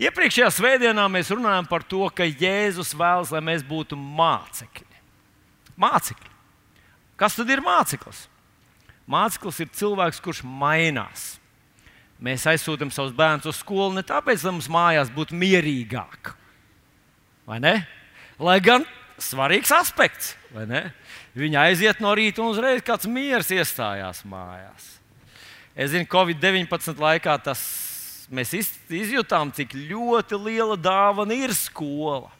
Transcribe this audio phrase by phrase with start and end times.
[0.00, 5.00] Iepriekšējā svētdienā mēs runājām par to, ka Jēzus vēlas, lai mēs būtu mācekļi.
[5.80, 6.30] Mācekļi.
[7.20, 8.22] Kas tad ir māceklis?
[9.10, 11.34] Māceklis ir cilvēks, kurš mainās.
[12.20, 16.34] Mēs aizsūtām savus bērnus uz skolu ne tāpēc, lai mums mājās būtu mierīgāk,
[17.48, 17.74] vai ne?
[18.40, 18.84] Lai gan
[19.20, 20.82] svarīgs aspekts, vai ne?
[21.36, 24.88] Viņi aiziet no rīta un uzreiz kāds miers iestājās mājās.
[25.72, 27.60] Es zinu, Covid-19 laikā tas
[28.30, 32.30] mēs izjutām, cik ļoti liela dāvana ir skola.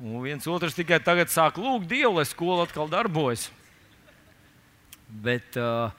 [0.00, 3.50] Un viens otrs tikai tagad sāk lūgt Dievu, lai skola atkal darbojas.
[5.10, 5.92] Bet uh,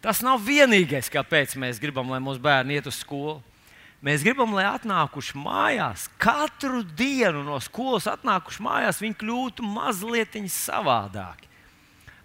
[0.00, 3.42] tas nav vienīgais, kāpēc mēs gribam, lai mūsu bērni iet uz skolu.
[4.02, 11.46] Mēs gribam, lai atnākuši mājās, katru dienu no skolas atnākuši mājās, viņi kļūtu mazliet savādāki,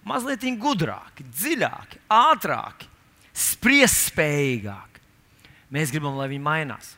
[0.08, 2.90] mazliet gudrāki, dziļāki, ātrāki,
[3.38, 4.97] spriestspējīgāki.
[5.74, 6.94] Mēs gribam, lai viņi mainās.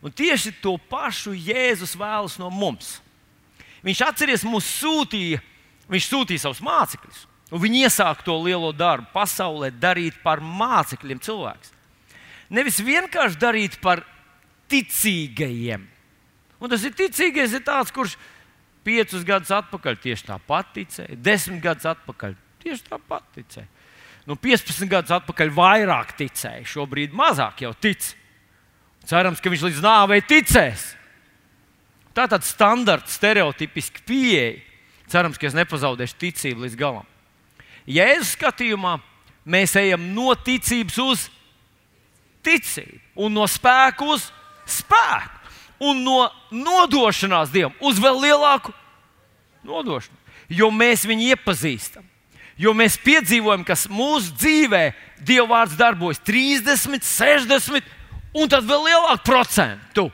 [0.00, 2.98] Un tieši to pašu Jēzus vēlas no mums.
[3.84, 5.40] Viņš atceries, mūs sūtīja,
[5.90, 7.26] viņš sūtīja savus mācekļus.
[7.50, 11.72] Viņi iesāka to lielo darbu pasaulē, darīt par mācekļiem cilvēkus.
[12.50, 14.04] Nevis vienkārši darīt par
[14.70, 15.86] ticīgajiem.
[16.60, 18.16] Un tas ir ticīgais, ir tāds, kurš
[18.86, 23.68] piecus gadus atpakaļ tieši tāpat ticēja, desmit gadus atpakaļ tieši tāpat ticēja.
[24.28, 28.12] Nu, 15 gadus atpakaļ vairāk ticēja, šobrīd mazāk jau tic.
[29.08, 30.90] Cerams, ka viņš līdz nāvei ticēs.
[32.14, 34.58] Tā ir tāda standarta, stereotipiska pieeja.
[35.10, 37.06] Cerams, ka es nepazaudēšu ticību līdz galam.
[37.90, 38.98] Jēzus skatījumā
[39.50, 41.24] mēs ejam no ticības uz
[42.46, 44.28] ticību, un no spēka uz
[44.68, 45.40] spēku,
[45.90, 46.20] un no
[46.52, 48.74] nodošanās Dievam uz vēl lielāku
[49.66, 50.16] nodošanu.
[50.50, 52.06] Jo mēs viņu iepazīstam,
[52.60, 54.84] jo mēs piedzīvojam, kas mūsu dzīvē
[55.24, 57.90] Dieva vārds darbojas 30, 60
[58.36, 60.06] un tad vēl lielāku procentu.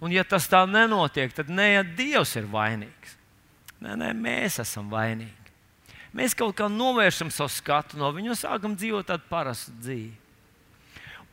[0.00, 3.18] Un, ja tas tā nenotiek, tad ne jau Dievs ir vainīgs.
[3.80, 5.40] Nē, nē, mēs esam vainīgi
[6.16, 10.14] mēs kaut kā novēršam savu skatu no viņa un sākam dzīvot tādu parastu dzīvi.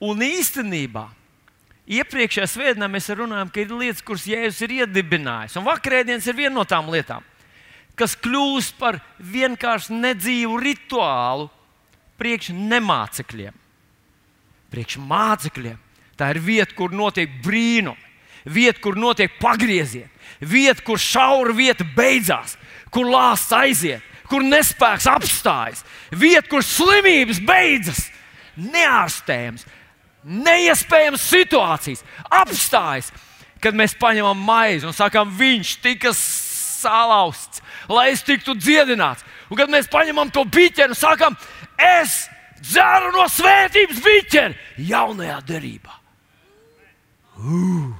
[0.04, 1.08] Un īstenībā
[1.98, 5.56] iepriekšējā svētdienā mēs runājam, ka ir lietas, kuras Jēzus ir iedibinājis.
[5.58, 7.24] Un vakarēdienas ir viena no tām lietām,
[7.98, 11.48] kas kļūst par vienkārši nedzīvu rituālu
[12.18, 13.54] priekš nemācekļiem.
[14.72, 15.78] Priekš mācekļiem.
[16.18, 18.08] Tā ir vieta, kur notiek brīnumi,
[18.48, 20.10] vieta, kur notiek pagriezieni,
[20.40, 22.56] vieta, kur šaura vieta beidzās,
[22.90, 28.08] kur lāsts aiziet, kur nespēks apstājas, vieta, kur slimības beidzas,
[28.58, 29.64] neārstējams,
[30.26, 32.02] neiespējams situācijas.
[32.26, 33.12] Apstājas,
[33.62, 36.12] kad mēs paņemam maizi un sakām, viņš tika
[36.78, 39.24] salauzts, lai es tiktu dziedināts.
[39.48, 41.36] Un kad mēs paņemam to biķeri un sakām,
[41.78, 42.26] es
[42.60, 45.94] dzeru no svētības biķeri jaunajā derībā.
[47.38, 47.94] Uh,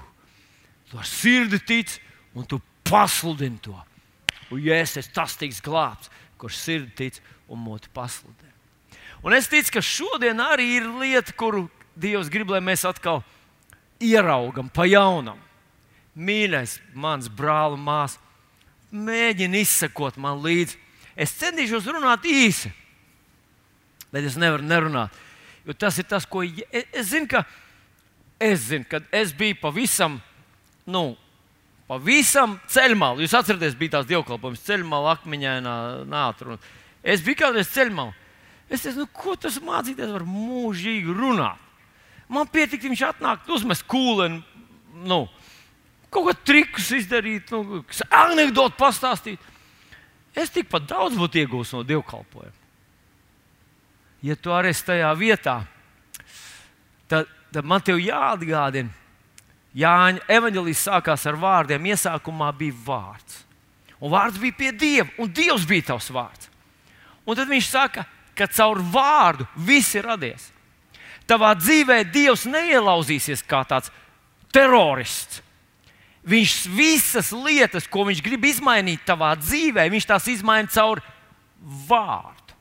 [0.91, 1.99] tu ar sirdi tic
[2.35, 2.59] un tu
[2.89, 3.77] pasludini to.
[4.51, 6.11] Un, ja es esmu tas tiks glābts,
[6.41, 8.55] kurš sirdi tic un mūtu pasludina.
[9.23, 11.67] Un es ticu, ka šodien arī ir lieta, kuru
[11.99, 13.25] Dievs grib, lai mēs atkal
[13.99, 15.41] ieraugam pa jaunam.
[16.15, 18.21] Mīļais, mans brāl un māsa,
[18.93, 20.79] mēģini izsekot man līdzi.
[21.19, 22.71] Es centīšos runāt īsi,
[24.15, 25.15] bet es nevaru nerunāt.
[25.67, 27.43] Jo tas ir tas, ko es, es zinu, ka
[28.41, 30.21] es zinu, kad es biju pavisam,
[30.87, 31.17] nu,
[31.91, 33.25] pavisam ceļmalā.
[33.25, 35.75] Jūs atceraties, bija tās dievkalpojums ceļmalā, akmeņainā
[36.09, 36.57] nātrā.
[37.03, 38.15] Es biju kādreiz ceļmalā.
[38.69, 41.65] Es teicu, nu, ko tas mācīties var mūžīgi runāt.
[42.29, 44.43] Man pietika, viņš atnāk, uzmest kūleni,
[45.09, 45.23] nu,
[46.11, 49.43] kaut ko trikus izdarīt, nu, anekdotu pastāstīt.
[50.39, 52.55] Es tikpat daudz būtu iegūmis no dievkalpojuma.
[54.23, 55.61] Ja tu arī esi tajā vietā,
[57.11, 58.91] tad, tad man te jāatgādina,
[59.79, 61.91] Jāņa evanģēlijas sākās ar vārdiem.
[61.93, 63.43] Iesākumā bija vārds.
[64.01, 66.49] Un vārds bija pie Dieva, un Dievs bija tavs vārds.
[67.29, 70.49] Un tad viņš saka, ka caur vārdu viss ir radies.
[71.29, 73.93] Tavā dzīvē Dievs neielauzīsies kā tāds
[74.55, 75.43] terorists.
[76.27, 81.01] Viņš visas lietas, ko viņš grib izmainīt tavā dzīvē, viņš tās izmaina caur
[81.89, 82.57] vārdu.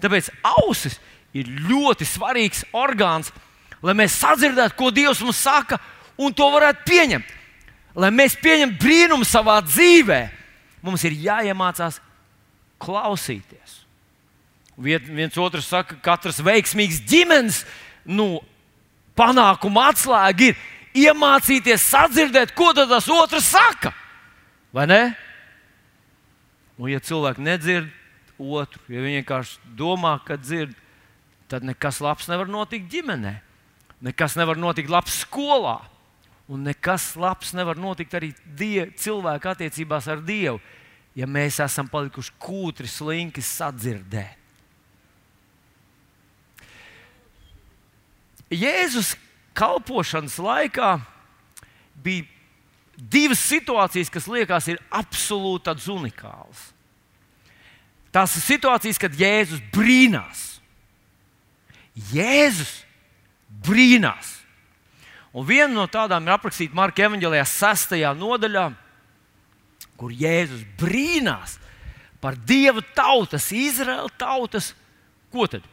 [0.00, 0.98] Tāpēc ausis
[1.36, 3.32] ir ļoti svarīgs orgāns,
[3.84, 5.80] lai mēs sadzirdētu, ko Dievs mums saka,
[6.16, 7.34] un to varētu pieņemt.
[7.96, 10.20] Lai mēs pieņemtu brīnumu savā dzīvē,
[10.84, 12.00] mums ir jāiemācās
[12.82, 13.80] klausīties.
[14.76, 17.62] Viens otrs saka, ka katrs veiksmīgs ģimenes
[18.04, 18.42] nu,
[19.16, 20.58] panākuma atslēga ir
[20.96, 23.92] iemācīties sadzirdēt, ko tas otrs saka.
[24.74, 25.02] Vai ne?
[26.76, 27.92] Un, ja cilvēki nedzird
[28.36, 30.74] otru, ja viņi vienkārši domā, ka dzird,
[31.48, 33.40] tad nekas labs nevar notikt ģimenei.
[34.00, 35.78] nekas nevar notikt labs skolā,
[36.52, 40.60] un nekas labs nevar notikt arī die, cilvēku attiecībās ar Dievu,
[41.16, 44.44] ja mēs esam palikuši kūtri, slinki sadzirdēt.
[48.52, 49.16] Jēzus
[49.56, 50.96] kalpošanas laikā
[52.04, 52.26] bija
[52.96, 56.70] divas situācijas, kas liekas, ir absolūti unikālas.
[58.12, 60.44] Tās ir situācijas, kad Jēzus brīnās.
[62.12, 62.82] Jēzus
[63.66, 64.32] brīnās.
[65.36, 67.96] Un viena no tādām ir aprakstīta Marka Evanģelijā, 6.
[68.16, 68.70] nodaļā,
[70.00, 71.58] kur Jēzus brīnās
[72.20, 74.70] par Dieva tautas, Izraēla tautas,
[75.32, 75.64] ko tad?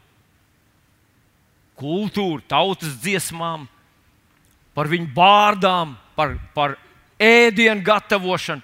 [1.79, 3.69] Kultūru, tautas dziesmām,
[4.73, 6.77] par viņu bārdām, par, par
[7.21, 8.61] ēdienu gatavošanu,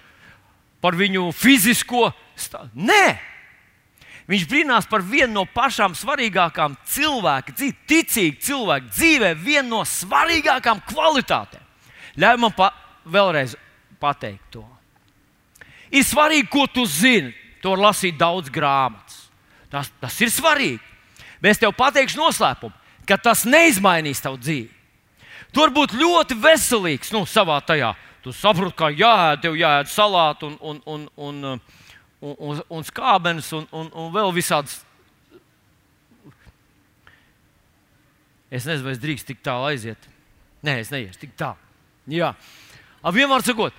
[0.82, 2.10] par viņu fizisko
[2.40, 2.88] stāvokli.
[2.90, 3.06] Nē,
[4.30, 10.84] viņš brīnās par vienu no pašām svarīgākām cilvēka dzīvē, ticīga cilvēka dzīvē, vienu no svarīgākām
[10.90, 11.66] kvalitātēm.
[12.20, 12.72] Ļauj man pa,
[13.06, 13.56] vēlreiz
[14.02, 14.66] pateikt to.
[15.90, 17.34] Ir svarīgi, ko tu zini.
[17.60, 19.26] To var lasīt daudz grāmatas.
[19.70, 20.80] Tas, tas ir svarīgi.
[21.42, 22.76] Bet es tev pateikšu noslēpumu,
[23.08, 24.79] ka tas neizmainīs tavu dzīvi.
[25.50, 27.94] Tu vari būt ļoti veselīgs nu, savā tajā.
[28.24, 31.44] Tu saproti, kā jāēd, tev jāēd salāti un, un, un, un,
[32.22, 34.82] un, un, un skābenes un, un, un vēl visādas.
[38.50, 40.10] Es nezinu, vai es drīkstu tik tālu aiziet.
[40.66, 41.58] Nē, es neiešu tik tālu.
[42.10, 42.34] Jā,
[43.06, 43.76] ar vienmēr sakot,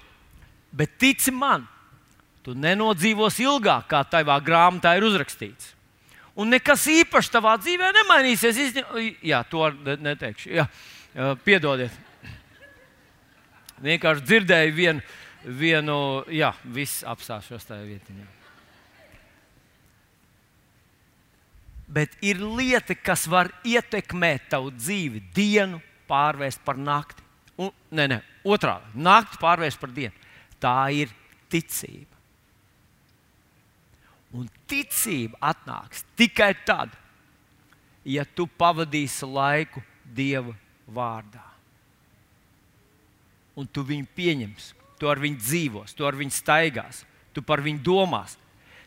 [0.71, 1.67] bet tici man,
[2.47, 5.75] tu nenodzīvosi ilgāk, kā tajā grāmatā ir uzrakstīts.
[6.41, 8.79] Un nekas īpašs tavā dzīvē nemainīsies.
[9.27, 9.67] Jā, to
[10.01, 10.55] neteikšu.
[10.55, 10.69] Jā.
[11.45, 11.95] Piedodiet.
[13.81, 15.03] Vienkārši dzirdēju vienu,
[15.59, 15.97] vienu
[16.31, 18.15] jā, viss apstāšos tajā vietā.
[21.91, 25.81] Bet ir lieta, kas var ietekmēt tavu dzīvi, dienu
[26.11, 27.25] pārvērst par nakti.
[27.61, 30.15] Un, nē, nē, otrādi- nakti pārvērst par dienu.
[30.61, 31.11] Tā ir
[31.51, 32.15] ticība.
[34.33, 36.91] Un ticība atnāks tikai tad,
[38.05, 40.55] ja tu pavadīsi laiku Dieva
[40.95, 41.45] vārdā.
[43.59, 47.05] Un tu viņu pieņemsi, tu ar viņu dzīvos, tu ar viņu staigās,
[47.35, 48.37] tu par viņu domās.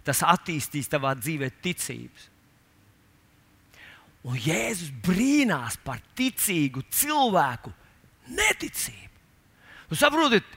[0.03, 2.27] Tas attīstīs tavā dzīvē ticības.
[4.27, 7.71] Un Jēzus brīnās par ticīgu cilvēku
[8.31, 9.11] neticību.
[9.91, 10.47] Jūs saprotat,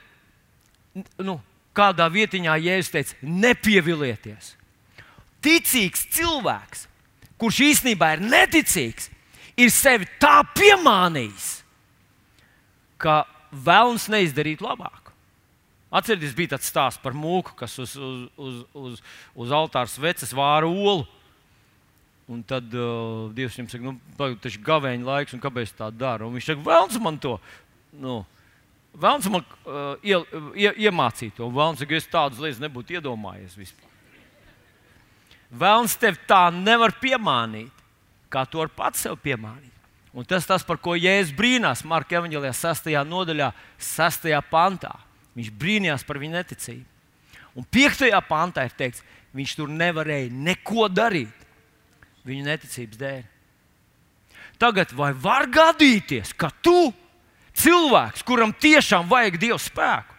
[1.23, 1.37] nu,
[1.75, 4.53] kādā vietiņā Jēzus teica, nepievilieties.
[5.43, 6.87] Ticīgs cilvēks,
[7.39, 9.11] kurš īstenībā ir neticīgs,
[9.57, 11.49] ir sevi tā piemānījis,
[13.01, 15.11] ka vēlams neizdarīt labāk.
[15.97, 19.03] Atcerieties, bija tāds stāsts par mūku, kas uz, uz, uz, uz,
[19.39, 21.05] uz altāra sveces vāra olu.
[22.27, 26.27] Un tad uh, Dievs viņam saka, nu, tas ir gaveņa laiks, un kāpēc tā dara?
[26.27, 27.37] Un viņš saka, vēlams man to.
[27.95, 28.17] Nu,
[28.97, 30.17] Vēlams man uh, ie,
[30.57, 31.47] ie, iemācīt to.
[31.53, 33.91] Vēlams, ka es tādas lietas nebūtu iedomājies vispār.
[35.53, 37.76] Vēlams tev tā nevar piemānīt
[38.31, 39.73] kā to var pats sev piemānīt.
[40.17, 42.89] Un tas tas, par ko Jēzus brīnās Marka Evanģelijā, 6.
[43.05, 44.31] nodaļā, 6.
[44.49, 44.95] pantā.
[45.37, 46.85] Viņš brīnījās par viņu neticību.
[47.57, 48.09] Un 5.
[48.29, 49.03] pantā ir teikts,
[49.37, 51.45] viņš tur nevarēja neko darīt
[52.27, 53.23] viņu neticības dēļ.
[54.57, 56.91] Tagad vai var gadīties, ka tu,
[57.57, 60.15] cilvēks, kuram tiešām vajag Dieva spēku,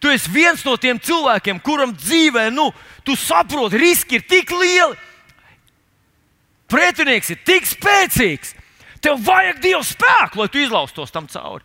[0.00, 2.68] tu esi viens no tiem cilvēkiem, kuram dzīvē, nu,
[3.04, 4.98] tu saproti, riski ir tik lieli,
[6.70, 8.54] pretinieks ir tik spēcīgs,
[9.04, 11.64] tev vajag Dieva spēku, lai tu izlaustos tam cauri.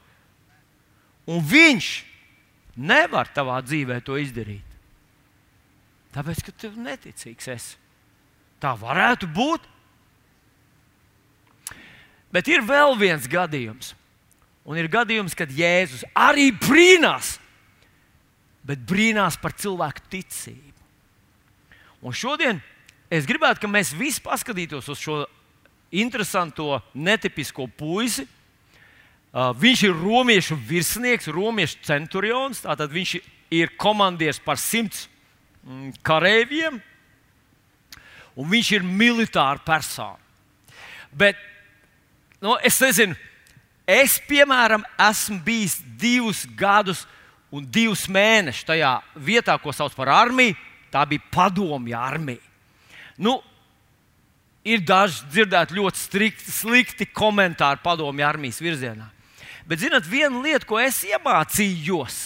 [1.29, 1.89] Un viņš
[2.79, 4.65] nevar tavā dzīvē to izdarīt.
[6.15, 7.75] Tāpēc, ka tu neticīgs esi.
[8.59, 9.67] Tā varētu būt.
[12.33, 13.93] Bet ir vēl viens gadījums.
[14.69, 17.37] Un ir gadījums, kad Jēzus arī brīnās,
[18.65, 20.75] bet brīnās par cilvēku ticību.
[22.05, 22.59] Un šodien
[23.09, 25.23] es gribētu, lai mēs visi paskatītos uz šo
[25.91, 28.27] interesanto, netipisko puisi.
[29.29, 32.63] Uh, viņš ir romiešu virsnieks, romiešu centurions.
[32.65, 33.17] Tātad viņš
[33.53, 35.07] ir komandieris par simts
[35.65, 36.79] mm, kareiviem,
[38.37, 40.17] un viņš ir militāra persona.
[41.11, 41.37] Bet
[42.41, 43.17] nu, es nezinu,
[43.89, 47.05] es, piemēram, esmu bijis divus gadus
[47.49, 50.57] un divus mēnešus tajā vietā, ko sauc par armiju.
[50.89, 52.48] Tā bija padomju armija.
[53.19, 53.39] Nu,
[54.63, 59.09] ir daži dzirdēti ļoti strikti, slikti komentāri padomju armijas virzienā.
[59.69, 62.17] Bet, zinot, viena lieta, ko es iemācījos,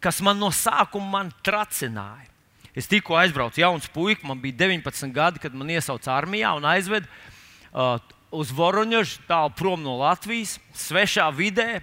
[0.00, 2.30] kas man no sākuma man tracināja.
[2.76, 7.08] Es tikko aizbraucu, jauns puika, man bija 19 gadi, kad man iesauca armijā un aizveda
[7.08, 7.96] uh,
[8.36, 11.80] uz Voroņožu, tālu prom no Latvijas, svešā vidē.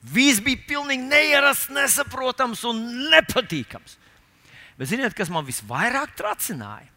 [0.00, 2.80] Viss bija pilnīgi neierasts, nesaprotams un
[3.12, 3.98] nepatīkams.
[4.80, 6.88] Bet ziniet, kas man visvairāk tracināja?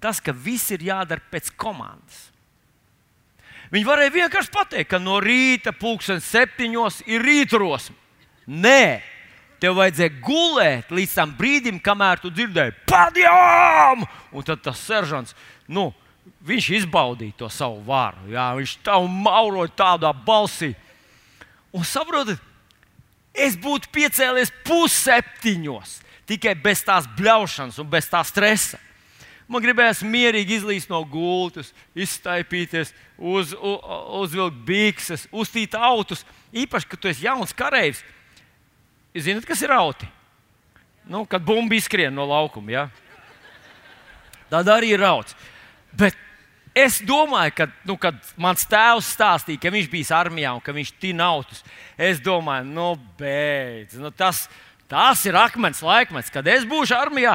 [0.00, 2.30] Tas, ka viss ir jādara pēc komandas.
[3.70, 7.94] Viņi varēja vienkārši pateikt, ka no rīta pulkstenis septiņos ir rītrosme.
[8.50, 9.02] Nē,
[9.62, 14.02] tev vajadzēja gulēt līdz tam brīdim, kamēr tu dzirdēji, padjām!
[14.34, 15.36] Un tad tas seržants,
[15.70, 15.90] nu,
[16.48, 18.26] viņš izbaudīja to savu varu.
[18.32, 20.72] Jā, viņš tam mauroja tādā balsī.
[21.70, 22.40] Un saprotat,
[23.30, 28.80] es būtu piecēlies pusseptiņos, tikai bez tās bļaušanas un bez tā stresa.
[29.50, 33.80] Man gribējās mierīgi izlīst no gultas, izstaipīties, uz, uz,
[34.20, 36.22] uzvilkt bikses, uztīt autus.
[36.54, 38.04] Īpaši, kad tu esi jauns karavīrs.
[39.10, 40.06] Ziniet, kas ir auti?
[41.10, 42.70] Nu, kad bumba izskrien no laukuma.
[42.70, 42.84] Ja?
[44.52, 45.34] Tad arī ir rauts.
[45.98, 46.14] Bet
[46.74, 50.92] es domāju, ka, nu, kad mans tēvs stāstīja, ka viņš bija armijā un ka viņš
[51.02, 51.64] tīna autus,
[51.98, 53.98] es domāju, nu, beidz.
[53.98, 54.46] Nu, tas,
[54.90, 56.30] tas ir akmens laikmets.
[56.30, 57.34] Kad es būšu armijā,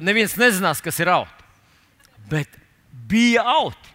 [0.00, 1.48] neviens nezinās, kas ir auti.
[2.30, 2.48] Bet
[3.08, 3.90] bija auti.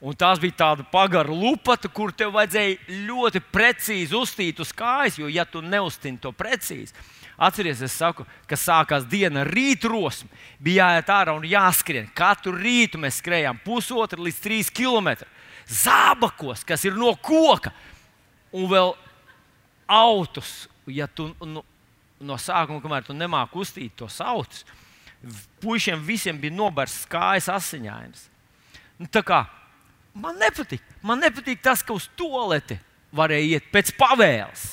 [0.00, 5.28] Un tās bija tāda pagara lupata, kur tev vajadzēja ļoti precīzi uztīt uz kājas, jo,
[5.28, 6.96] ja tu neustini to precīzi,
[7.36, 10.30] atceries, es saku, ka sākās diena rītrosme,
[10.60, 12.08] bija jāiet ārā un jāskrien.
[12.16, 15.12] Katru rītu mēs skrējām pusotru līdz trīs km.
[15.68, 17.74] Zābakos, kas ir no koka,
[18.56, 18.94] un vēl
[19.90, 21.60] autus, ja tu nu,
[22.20, 24.64] no sākuma, kamēr tu nemāki uztīt tos autus,
[25.60, 28.26] puišiem visiem bija noberstas kājas asiņainas.
[29.00, 29.44] Nu, kā
[30.14, 32.78] man nepatīk, man nepatīk tas, ka uz toleti
[33.16, 34.66] varēja iet pēc pavēles.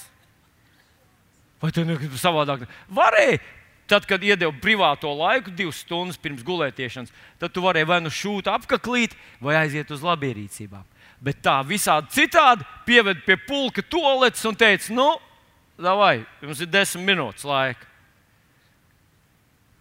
[1.62, 2.68] Vai tā ir savādāk?
[2.94, 3.40] Varēja.
[3.88, 8.50] Tad, kad iedeva privāto laiku, divas stundas pirms gulētiešanas, tad tu vari vai nu šūt
[8.52, 10.84] apkaklīt, vai aiziet uz labierīcībām.
[11.24, 15.08] Bet tā visādi citādi pieved pie pulka toaletes un teica, nu,
[15.80, 17.88] vai jums ir desmit minūtes laika.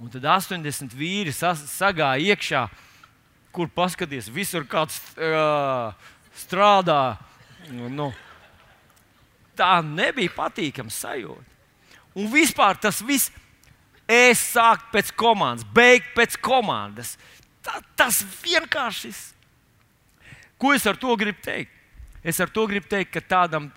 [0.03, 2.67] Un tad 80 vīri sagāja iekšā,
[3.55, 5.95] kur paskaties, visur kāds uh,
[6.37, 7.17] strādā.
[7.73, 8.11] Nu,
[9.57, 11.55] tā nebija patīkama sajūta.
[12.17, 13.33] Un vispār tas viss,
[14.09, 17.17] es sāku pēc komandas, beigt pēc komandas.
[17.65, 19.25] Tā, tas vienkārši ir.
[20.57, 21.73] Ko es ar to gribu teikt?
[22.25, 23.69] Es ar to gribu teikt, ka tādam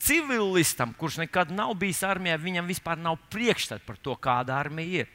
[0.00, 5.10] civilistam, kurš nekad nav bijis armijā, viņam vispār nav priekšstats par to, kāda armija ir.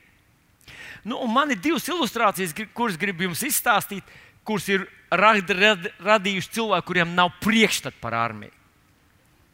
[1.05, 4.05] Nu, man ir divas ilustrācijas, kuras gribu jums izstāstīt,
[4.45, 8.53] kuras ir rad, rad, radījuši cilvēki, kuriem nav priekšstats par armiju.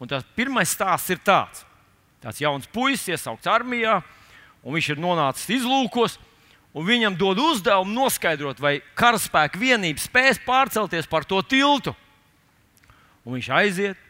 [0.02, 1.64] Un tas pirmais stāsts ir tāds:
[2.22, 4.00] tāds jauns puisis iesaukts armijā,
[4.62, 6.18] un viņš ir nonācis izlūkos,
[6.74, 11.94] viņam dod uzdevumu noskaidrot, vai karaspēka vienība spēs pārcelties par to tiltu.
[13.22, 14.00] Un viņš aiziet,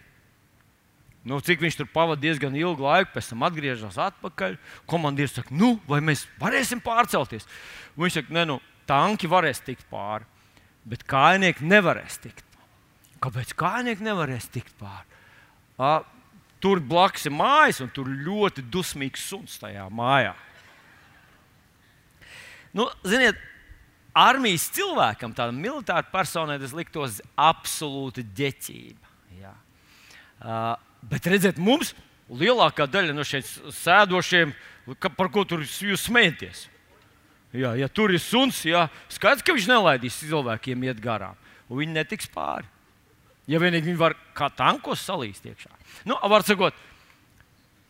[1.28, 4.56] Nu, cik viņš tur pavadīja diezgan ilgu laiku, pēc tam atgriežas atpakaļ.
[4.90, 7.46] Komandieris saka, nu, vai mēs varēsim pārcelties?
[7.94, 8.58] Viņš saka, nē, nu,
[8.90, 10.26] tanki varēs tikt pāri,
[10.88, 12.42] bet kājnieki nevarēs tikt.
[13.22, 15.06] Kāpēc kājnieki nevarēs tikt pāri?
[15.78, 16.00] A,
[16.62, 20.34] tur blakus ir mājas, un tur ļoti dusmīgs suns tajā mājā.
[22.74, 23.38] Nu, ziniet,
[24.16, 29.12] armijas cilvēkam, tādam militāram personai, tas liktos absolūti ģeķība.
[29.38, 29.52] Jā.
[30.42, 30.72] Uh,
[31.10, 31.94] Bet redziet, mums
[32.30, 34.52] lielākā daļa no šeit sēdošiem,
[34.98, 36.66] ka, par ko tur jūs smējaties.
[37.52, 41.36] Jā, ja tur ir suns, jā, skaidrs, ka viņš nelaidīs cilvēkiem iet garām,
[41.68, 42.68] un viņi netiks pāri.
[43.50, 45.72] Ja vienīgi viņi var kā tankos salīst iekšā.
[46.08, 46.76] Nu, var sakot,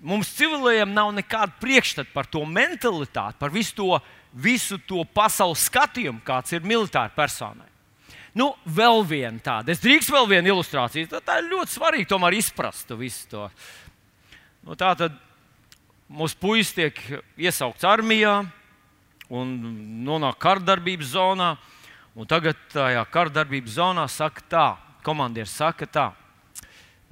[0.03, 4.01] mums civiliem nav nekāda priekšstata par to mentalitāti, par visu to,
[4.33, 7.69] visu to pasaules skatījumu, kāds ir militārai personai.
[8.39, 9.75] Nu, vēl viena tāda.
[9.75, 11.11] Es drīkstu vēl vienu ilustrāciju.
[11.11, 13.45] Tā, tā ir ļoti svarīgi tomēr izprast to visu to.
[14.65, 15.19] Nu, tā tad
[16.13, 16.99] mūsu puisis tiek
[17.37, 18.39] iesaukts armijā
[19.33, 19.53] un
[20.07, 21.53] nonāk kardarbības zonā.
[22.13, 24.67] Un tagad tajā kardarbības zonā saka tā,
[25.05, 26.09] komandieris saka tā,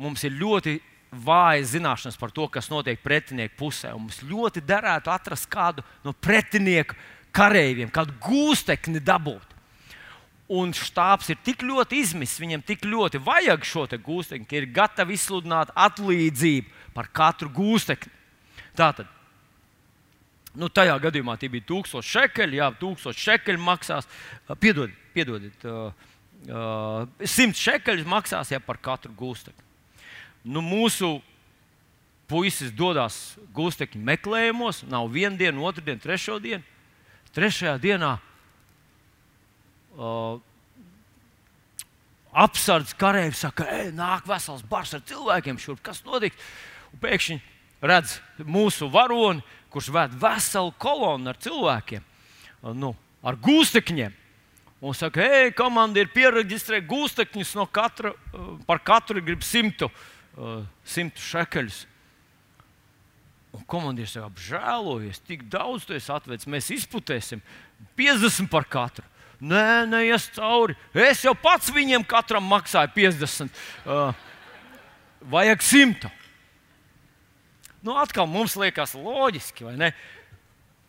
[0.01, 0.77] mums ir ļoti
[1.11, 3.93] vājas zināšanas par to, kas notiek pretinieku pusē.
[3.97, 6.97] Mums ļoti derētu atrast kādu no pretinieku
[7.35, 9.50] kareiviem, kādu gūstekni dabūt.
[10.51, 15.15] Un štābs ir tik ļoti izmisis, viņam tik ļoti vajag šo gūstekni, ka ir gatavi
[15.15, 18.11] izsludināt atlīdzību par katru gūstekni.
[18.75, 19.07] Tātad,
[20.59, 24.09] nu, tajā gadījumā tie bija 1000 šekeļi, jā, 1000 šekeļi maksās.
[24.59, 25.93] Piedodiet, piedodiet uh,
[26.51, 29.67] uh, 100 šekeļus maksās jā, par katru gūstekni.
[30.51, 31.21] Nu, mūsu
[32.31, 36.67] puisis dodas gūstekņu meklējumos, nav viena diena, otra diena, trešā diena.
[37.35, 38.17] Trešajā dienā
[39.97, 40.39] uh,
[42.31, 46.39] apsardzes karavīrs saka, ej, nāk vesels bars ar cilvēkiem šurp, kas notiks.
[46.95, 47.39] Un pēkšņi
[47.87, 52.07] redz mūsu varoni, kurš ved veselu kolonu ar cilvēkiem,
[52.79, 54.17] nu, ar gūstekņiem.
[54.81, 58.15] Un saka, ej, komanda ir pierakstījis gūstekņus no katra,
[58.67, 59.91] par katru grib simtu,
[60.89, 61.85] simtu šekeļus.
[63.59, 67.43] Un komandieris saka, apžēlojies, tik daudz tu esi atvedis, mēs izputēsim
[67.99, 69.05] 50 par katru.
[69.41, 70.77] Nē, neies cauri.
[70.93, 73.61] Es jau pats viņiem katram maksāju 50.
[73.87, 74.11] Uh,
[75.33, 76.11] vajag 100.
[77.81, 79.95] Nu, atkal mums liekas loģiski, vai ne?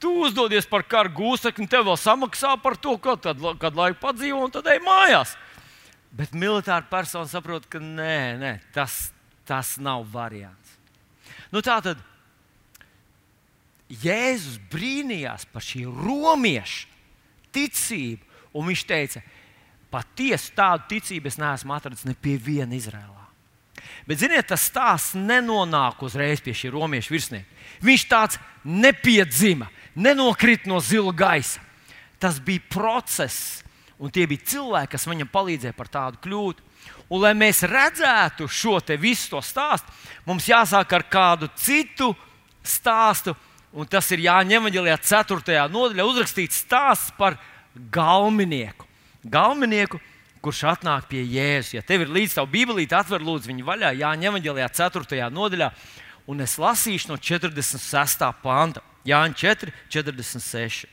[0.01, 4.41] Tu uzdodies par karu gūstekni, tev vēl samaksā par to, ko tad, kad laiku padzīvo,
[4.47, 5.37] un tad ej mājās.
[6.11, 9.13] Bet militāra persona saprot, ka nē, nē tas,
[9.47, 10.75] tas nav variants.
[11.53, 12.01] Nu, tā tad
[13.91, 16.87] Jēzus brīnījās par šī romiešu
[17.55, 19.21] ticību, un viņš teica,
[19.91, 23.19] patiesi tādu ticību es neesmu atradzis ne pie viena Izrēlā.
[24.07, 27.61] Bet, ziniet, tas stāsts nenonāk uzreiz pie šī romiešu virsnieka.
[27.85, 31.61] Viņš tāds nepiedzima, nenokrita no zila gaisa.
[32.21, 33.61] Tas bija process,
[34.01, 36.61] un tie bija cilvēki, kas viņam palīdzēja par tādu kļūt.
[37.11, 39.91] Un, lai mēs redzētu šo visu to stāstu,
[40.25, 42.13] mums jāsāk ar kādu citu
[42.63, 43.35] stāstu
[43.71, 45.61] Un tas ir Jāņa Evanģelijā 4.
[45.71, 47.37] nodaļā uzrakstīts stāsts par
[47.91, 48.87] galvenieku.
[49.21, 49.99] Galvenieku,
[50.41, 51.75] kurš atnāk pie Jēzus.
[51.77, 55.27] Ja tev ir līdzi tā Bībelīte, atver lūdzu viņu vaļā Jāņa Evanģelijā 4.
[55.33, 55.69] nodaļā,
[56.31, 58.25] un es lasīšu no 46.
[58.41, 58.83] panta.
[59.07, 60.89] Jāņa 4, 46.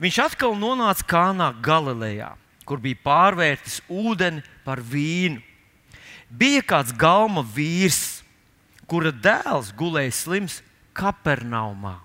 [0.00, 2.32] Viņš atkal nonāca Kānā Galilejā,
[2.66, 5.42] kur bija pārvērtis ūdeni par vīnu.
[6.28, 8.24] Bija kāds galma vīrs,
[8.90, 10.62] kura dēls gulēja slims
[10.96, 11.98] Kapernaumā.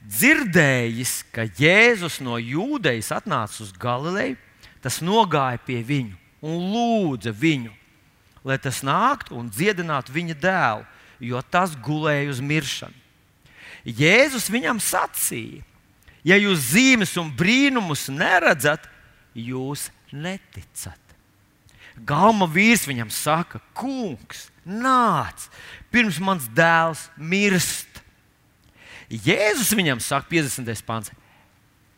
[0.00, 4.38] Dzirdējis, ka Jēzus no Jūdejas atnāca uz Galileju,
[4.80, 7.72] tas nogāja pie viņu un lūdza viņu,
[8.44, 10.86] lai tas nāktu un dziedinātu viņa dēlu,
[11.20, 12.96] jo tas gulēja uz miršanu.
[13.84, 15.62] Jēzus viņam sacīja:
[16.24, 18.84] Ja jūs zīmes un brīnumus neredzat,
[19.32, 20.98] jūs neticat.
[22.04, 25.48] Galma vīrs viņam saka, kungs, nāc,
[25.92, 27.89] pirms mans dēls mirst.
[29.10, 30.84] Jēzus viņam saka, 50.
[30.86, 31.10] pāns,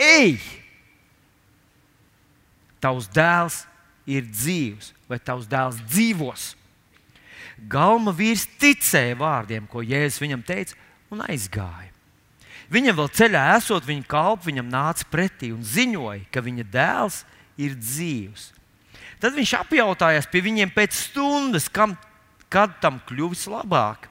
[0.01, 0.38] ej,
[2.81, 3.62] tavs dēls
[4.09, 6.53] ir dzīvs, vai tavs dēls dzīvos.
[7.70, 10.79] Galma vīrs ticēja vārdiem, ko Jēzus viņam teica,
[11.12, 11.90] un aizgāja.
[12.72, 17.20] Viņam vēl ceļā esot, viņa kalps viņam nāca pretī un ziņoja, ka viņa dēls
[17.61, 18.48] ir dzīvs.
[19.20, 21.92] Tad viņš apjautājās pie viņiem pēc stundas, kam
[22.53, 24.09] kad tam kļuvis labāk.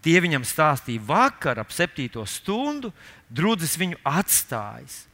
[0.00, 2.92] Tie viņam stāstīja vakar, ap septīto stundu,
[3.28, 5.04] drudzis viņu atstājis.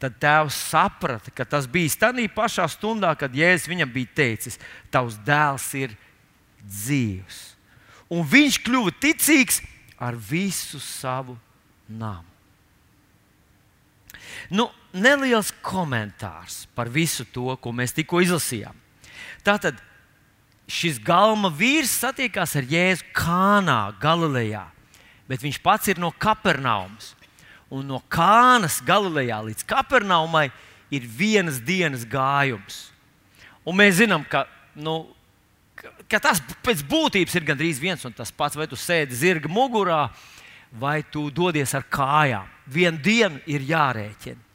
[0.00, 4.56] Tad tēvs saprata, ka tas bija tādā pašā stundā, kad Jēzus viņam bija teicis,
[4.88, 5.92] tavs dēls ir
[6.62, 7.40] dzīvs.
[8.10, 9.60] Un viņš kļuva ticīgs
[10.00, 11.36] ar visu savu
[11.86, 12.24] namu.
[14.48, 18.74] Nu, neliels komentārs par visu to, ko mēs tikko izlasījām.
[19.44, 19.78] Tātad
[20.70, 24.64] šis galma vīrs satiekās ar Jēzu Kānā, Galilejā,
[25.28, 27.14] bet viņš pats ir no Kapernaumas.
[27.70, 30.48] Un no Kānas, Galilejā līdz Kapernaumai
[30.90, 32.88] ir vienas dienas gājums.
[33.62, 35.04] Un mēs zinām, ka, nu,
[36.10, 40.08] ka tas pēc būtības ir gandrīz viens un tas pats, vai tu sēdi zirga mugurā,
[40.70, 42.46] vai tu dodies ar kājām.
[42.70, 44.48] Vienu dienu ir jārēķina.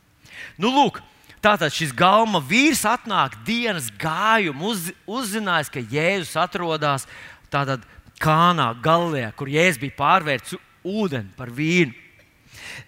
[0.60, 1.00] Nu, lūk,
[1.46, 7.06] Tātad šis galma vīrs atnāk dienas gājumu, uz, uzzinājis, ka Jēzus atrodas
[7.54, 7.76] tādā
[8.18, 11.94] kānā, galvā, kur Jēzus bija pārvērts ūdeni par vīnu.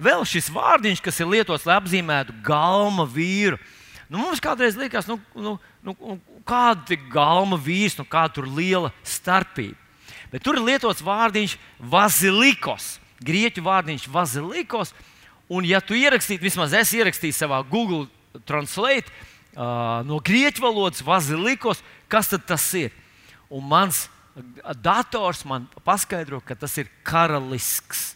[0.02, 3.62] Vēl šis vārdiņš, kas ir lietots, lai apzīmētu galma vīru.
[4.10, 6.18] Nu, mums kādreiz liekas, nu, nu, nu,
[6.48, 9.78] kāda ir galma vīrs, nu, kāda ir liela starpība.
[10.34, 11.60] Bet tur ir lietots vārdiņš
[11.94, 14.98] vazilikos, grieķu vārdiņš vazilikos.
[15.48, 18.08] Un, ja tu ierakstītu, vismaz es ierakstīju savā Google
[18.46, 19.10] translate
[19.56, 22.94] uh, no grieķu valodas vazilikos, kas tas ir.
[23.50, 24.06] Un mans
[24.84, 28.14] dators man paskaidro, ka tas ir karalisks.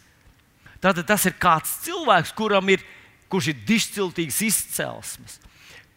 [0.81, 2.83] Tātad tas ir kāds cilvēks, kuram ir,
[3.29, 5.37] kurš ir dišciltīgs izcelsmes,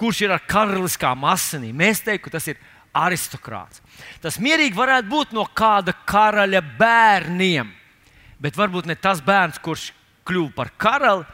[0.00, 1.76] kurš ir ar karaliskām asinīm.
[1.76, 2.60] Mēs teiktu, tas ir
[2.94, 3.82] aristokrāts.
[4.22, 7.72] Tas mierīgi varētu būt no kāda karaļa bērniem,
[8.40, 9.90] bet varbūt ne tas bērns, kurš
[10.28, 11.26] kļuva par karali,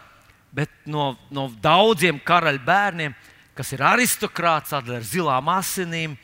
[0.53, 3.15] bet no, no daudziem karaļa bērniem,
[3.55, 6.17] kas ir aristokrāts ar zilām asinīm.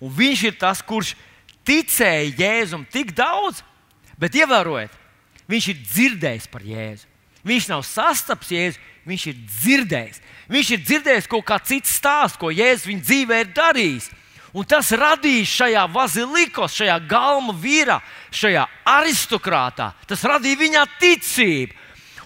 [0.00, 1.14] Un viņš ir tas, kurš
[1.66, 3.62] ticēja Jēzum tik daudz,
[4.20, 4.92] bet ievērojiet,
[5.50, 7.08] viņš ir dzirdējis par Jēzu.
[7.46, 10.22] Viņš nav sastaps Jēzu, viņš ir dzirdējis.
[10.50, 14.10] Viņš ir dzirdējis kaut kā citu stāstu, ko Jēzus viņa dzīvē ir darījis.
[14.50, 18.00] Un tas radīja šajā vazilikos, šajā galma vīrā,
[18.34, 18.64] šajā
[18.98, 19.92] aristokrātā.
[20.10, 21.76] Tas radīja viņā ticību.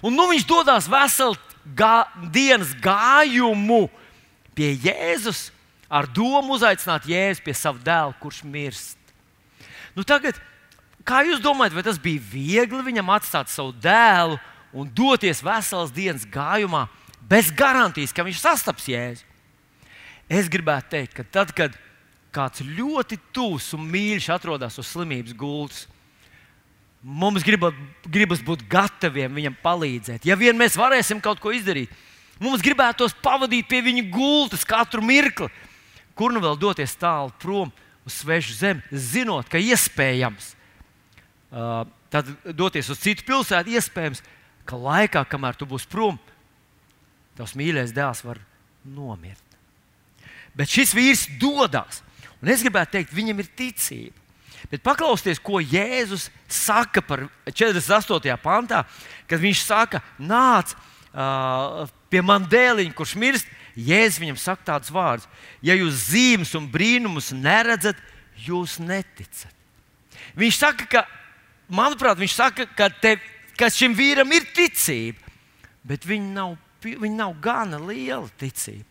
[0.05, 1.37] Un nu viņš dodas veselu
[1.73, 3.87] gā, dienas gājumu
[4.55, 5.49] pie Jēzus
[5.89, 8.99] ar domu uzaicināt Jēzu pie sava dēla, kurš mirst.
[9.95, 10.37] Nu tagad,
[11.07, 14.37] kā jūs domājat, vai tas bija viegli viņam atstāt savu dēlu
[14.75, 16.85] un doties veselas dienas gājumā
[17.25, 19.25] bez garantijas, ka viņš sastaps Jēzu?
[20.29, 21.75] Es gribētu teikt, ka tad, kad
[22.33, 25.85] kāds ļoti tuvs un mīļš atrodas uz slimības gultas,
[27.05, 27.77] mums gribat,
[28.09, 30.25] gribas būt gataviem viņam palīdzēt.
[30.25, 31.93] Ja vien mēs varēsim kaut ko izdarīt,
[32.41, 35.51] mums gribētos pavadīt pie viņa gultas katru mirkli,
[36.17, 37.69] kur nu vēl doties tālu prom
[38.05, 40.53] uz svešu zemi, zinot, ka iespējams
[41.53, 44.23] uh, tad doties uz citu pilsētu, iespējams,
[44.65, 46.17] ka laikā, kamēr tu būsi prom,
[47.37, 48.41] tavs mīļais dēls var
[48.85, 49.43] nomirt.
[50.55, 52.01] Bet šis vīrs dodas.
[52.39, 54.24] Un es gribētu teikt, viņam ir ticība.
[54.71, 58.37] Bet paklausieties, ko Jēzus saka par 48.
[58.41, 58.83] pantā,
[59.29, 63.51] kad viņš saka, nāc uh, pie man dēliņa, kurš mirst.
[63.75, 65.27] Jēzus viņam saka tādus vārdus:
[65.65, 67.99] Ja jūs zīmes un brīnumus neredzat,
[68.47, 69.51] jūs neticat.
[70.39, 71.03] Viņš saka, ka,
[71.67, 73.17] manuprāt, viņš saka, ka, te,
[73.59, 75.19] ka šim vīram ir ticība,
[75.85, 78.87] bet viņa nav, viņa nav gana liela ticība.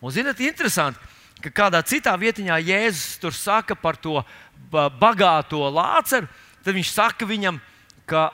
[0.00, 1.00] Un, zinot, interesanti,
[1.42, 4.20] ka kādā citā vietā Jēzus tur saka par to
[4.70, 6.28] bagāto lāceru,
[6.64, 7.58] tad viņš saka viņam,
[8.06, 8.30] ka,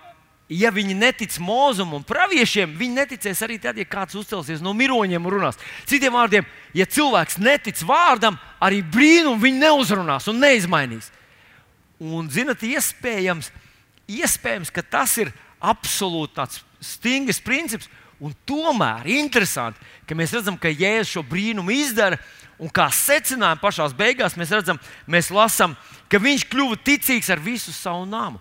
[0.49, 5.27] ja viņi netic mūzum un praviešiem, viņi neticēs arī tad, ja kāds uzcelsies no miroņiem
[5.27, 5.61] un runās.
[5.89, 11.11] Citiem vārdiem, ja cilvēks netic vārdam, arī brīnumu viņi neuzrunās un neizmainīs.
[11.97, 13.49] Un, zinot, iespējams,
[14.07, 15.33] iespējams, ka tas ir
[15.65, 17.89] absolūti tāds stingrs princips,
[18.21, 22.19] un tomēr interesanti, ka mēs redzam, ka Jēzus šo brīnumu izdara.
[22.57, 25.75] Un kā secinājumu pašā beigās mēs redzam, mēs lasām,
[26.09, 28.41] ka viņš kļuva ticīgs ar visu savu namu.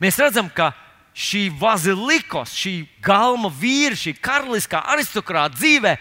[0.00, 0.70] Mēs redzam, ka
[1.12, 5.94] šī vazilikos, šī galma vīra, šī karaliskā aristokrāta dzīvē,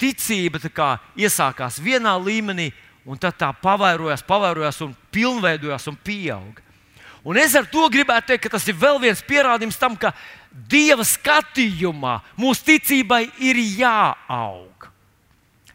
[0.00, 2.70] ticība kā, iesākās vienā līmenī,
[3.04, 6.68] un tad tā pavairojās, pavairojās un pilnveidojās un pieauga.
[7.24, 10.14] Un es ar to gribētu teikt, ka tas ir vēl viens pierādījums tam, ka
[10.50, 14.70] Dieva skatījumā mūsu ticībai ir jāaug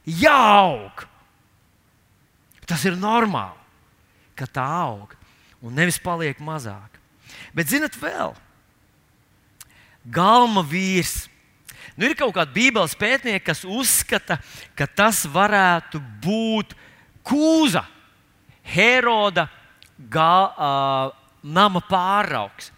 [0.05, 1.05] jāaug.
[2.65, 3.61] Tas ir normāli,
[4.37, 5.13] ka tā aug
[5.65, 6.99] un nevis paliek mazāk.
[7.53, 8.33] Bet, zinot, vēl
[10.05, 11.25] galma vīrs.
[11.95, 14.37] Nu, ir kaut kāda bībeles pētnieka, kas uzskata,
[14.77, 16.75] ka tas varētu būt
[17.25, 17.81] Kūza,
[18.65, 19.47] Heroda
[19.97, 22.69] gal, uh, nama pāraugs.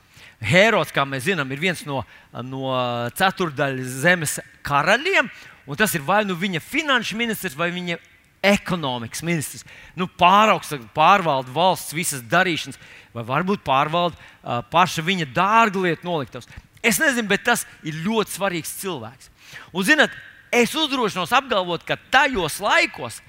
[0.43, 2.03] Herods, kā mēs zinām, ir viens no,
[2.45, 2.73] no
[3.17, 5.31] ceturdaļas zemes karaļiem,
[5.79, 7.97] tas ir vai nu viņa finanšu ministrs vai viņa
[8.45, 9.65] ekonomikas ministrs.
[9.97, 12.77] Nu, pāraugs, pārvalda valsts visas darīšanas,
[13.15, 16.47] vai varbūt pārvalda uh, paša viņa dārglietu noliktavas.
[16.85, 19.31] Es nezinu, bet tas ir ļoti svarīgs cilvēks.
[19.73, 20.13] Un, zinot,
[20.53, 23.19] es uzdrošinos apgalvot, ka tajos laikos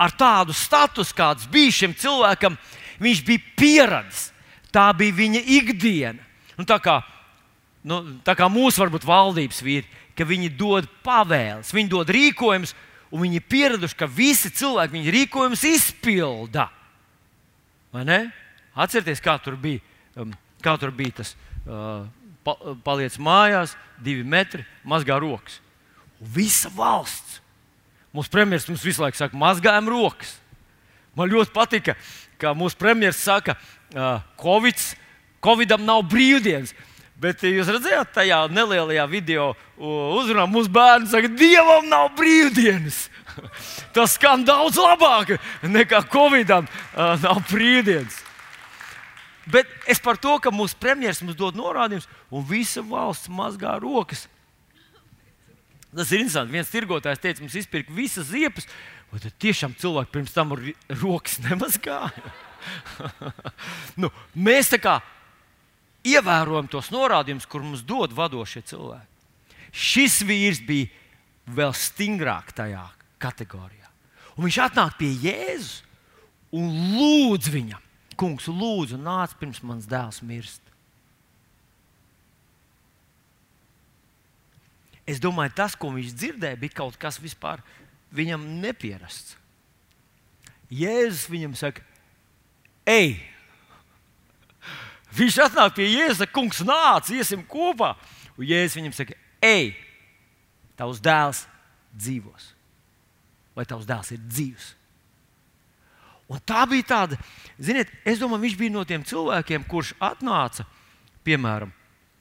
[0.00, 2.56] ar tādu statusu, kāds bija šim cilvēkam,
[3.02, 4.30] viņš bija pieradis.
[4.72, 6.29] Tā bija viņa ikdiena.
[6.60, 6.98] Un tā kā,
[7.88, 12.74] nu, tā kā mūsu varbūt valdības vīri, ka viņi dod pavēles, viņi dod rīkojumus,
[13.10, 16.68] un viņi ir pieraduši, ka visi cilvēki viņu rīkojumus izpilda.
[18.76, 19.80] Atcerieties, kā tur bija,
[20.20, 21.32] um, kā tur bija tas
[21.64, 22.04] uh,
[22.44, 25.58] pa, paliec mājās, divi metri, mazgā rokas.
[26.20, 27.40] Un visa valsts.
[28.14, 30.36] Mūsu premjerministrs mums visu laiku saka, mazgājam rokas.
[31.16, 31.96] Man ļoti patika,
[32.42, 33.56] ka mūsu premjerministrs saka,
[33.94, 34.78] uh, Covid,
[35.44, 36.74] Covidam nav brīvdienas.
[37.20, 43.08] Bet jūs redzējāt, tajā nelielajā video uzrunā mūsu bērni saka, Dievam nav brīvdienas.
[43.94, 48.22] Tas skan daudz labāk nekā Covidam nav brīvdienas.
[49.50, 54.26] Bet es par to, ka mūsu premjerministrs mums dod norādījumus, un visa valsts mazgā rokas.
[55.90, 56.54] Tas ir interesanti.
[56.54, 58.68] Viens tirgotājs teica, mums izpirka visas ziepas,
[59.10, 60.54] un tad tiešām cilvēki pirms tam
[61.02, 62.34] rokas nemazgāja.
[64.00, 65.00] nu, mēs tā kā
[66.06, 69.06] ievērojam tos norādījumus, kur mums dod vadošie cilvēki.
[69.70, 70.88] Šis vīrs bija
[71.50, 72.86] vēl stingrāk tajā
[73.22, 73.86] kategorijā.
[74.36, 75.82] Un viņš atnāk pie Jēzus
[76.56, 77.82] un lūdz viņam,
[78.18, 80.62] kungs, lūdzu, nāc pirms mans dēls mirst.
[85.10, 87.62] Es domāju, tas, ko viņš dzirdēja, bija kaut kas vispār
[88.14, 89.36] viņam nepierasts.
[90.70, 91.82] Jēzus viņam saka,
[92.86, 93.16] ej,
[95.16, 97.94] Viņš atnāk pie Jēzus, kungs, nāc, iesim kopā.
[98.36, 99.72] Un Jēzus viņam saka, ej,
[100.78, 101.44] tavs dēls
[101.96, 102.52] dzīvos.
[103.56, 104.68] Vai tavs dēls ir dzīvs?
[106.30, 107.18] Un tā bija tāda,
[107.58, 110.62] ziniet, es domāju, viņš bija no tiem cilvēkiem, kurš atnāca,
[111.26, 111.72] piemēram,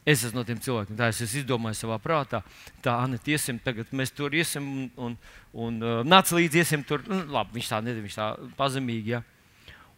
[0.01, 2.39] es esmu no tiem cilvēkiem, tā es izdomāju savā prātā,
[2.81, 5.17] tā, Anna, iesim, tagad mēs tur iesim un, un,
[5.53, 9.21] un uh, nāc līdzi, iesim tur, nu, labi, viņš tā nezina, viņš tā pazemīgi, ja.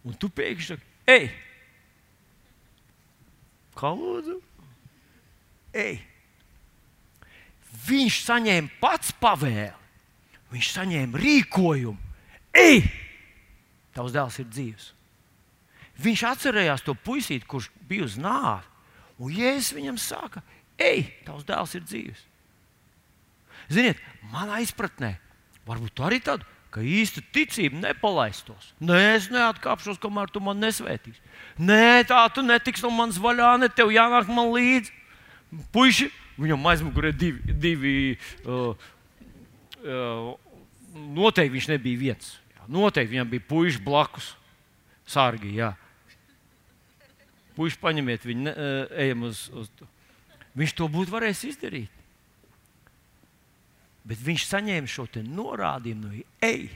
[0.04, 1.30] Un tu pēkšņi saki, ej,
[3.78, 4.38] kā lūdzu,
[5.78, 6.00] ej.
[7.88, 9.72] Viņš saņēma pats pavēli,
[10.52, 12.12] viņš saņēma rīkojumu,
[12.60, 12.84] ej!
[13.96, 14.90] tavs dēls ir dzīves.
[16.02, 18.68] Viņš atcerējās to puisīti, kurš bija uz nāvi.
[19.22, 20.42] Un Jēzus viņam saka,
[20.82, 22.24] ej, tavs dēls ir dzīves.
[23.72, 24.00] Ziniet,
[24.32, 25.14] manā izpratnē,
[25.68, 28.72] varbūt arī tāda, ka īsta ticība nepalaistos.
[28.80, 31.20] Nē, es neatkāpšos, kamēr tu man nesvētīsi.
[31.60, 34.94] Nē, tā tu netiksi no manas vaļā, ne tev jānāk man līdzi.
[35.76, 36.08] Puisi,
[36.40, 37.96] viņam aizmugurē divi, divi
[38.46, 38.72] uh,
[39.84, 40.32] uh,
[40.96, 42.34] noteikti viņš nebija viens.
[42.72, 44.32] Noteikti viņam bija puikas blakus,
[45.10, 45.58] sārgi.
[45.60, 45.74] Jā.
[47.58, 48.70] Puiši, paņemiet viņu, ne,
[49.04, 49.88] ejam uz, uz to.
[50.58, 52.01] Viņš to būtu varējis izdarīt.
[54.08, 56.70] Bet viņš saņēma šo norādījumu no ej.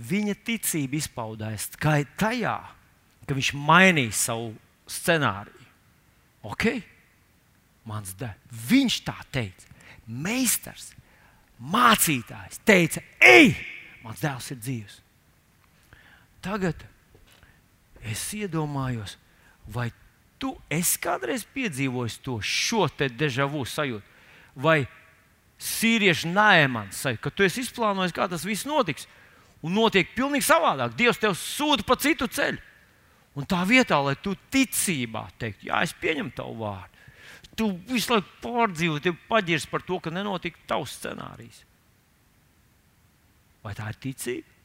[0.00, 2.56] Viņa ticība izpaudās tikai tajā,
[3.26, 4.54] ka viņš mainīja savu
[4.90, 5.68] scenāriju.
[6.48, 6.64] Ok,
[7.84, 8.56] mans dēls.
[8.70, 9.68] Viņš tā teica.
[10.10, 10.90] Meistars,
[11.60, 13.52] mācītājs teica, ej!
[14.02, 15.00] mans dēls ir dzīves.
[16.40, 16.86] Tagad
[18.00, 19.18] es iedomājos,
[19.68, 19.90] vai
[20.40, 24.06] tu esi kādreiz piedzīvojis to šo te dežavu sajūtu,
[24.56, 24.88] vai
[25.60, 29.06] sīriešu nēmans ka tu esi izplānojis, kā tas viss notiks,
[29.62, 30.96] un notiek pavisam savādāk.
[30.96, 32.60] Dievs tev sūta pa citu ceļu.
[33.38, 37.04] Un tā vietā, lai tu ticībā teiktu, jā, es pieņemu tavu vārdu,
[37.54, 41.62] tu visu laiku pārdzīvo, tev paģirs par to, ka nenotika tavs scenārijs.
[43.62, 44.58] Vai tā ir ticība?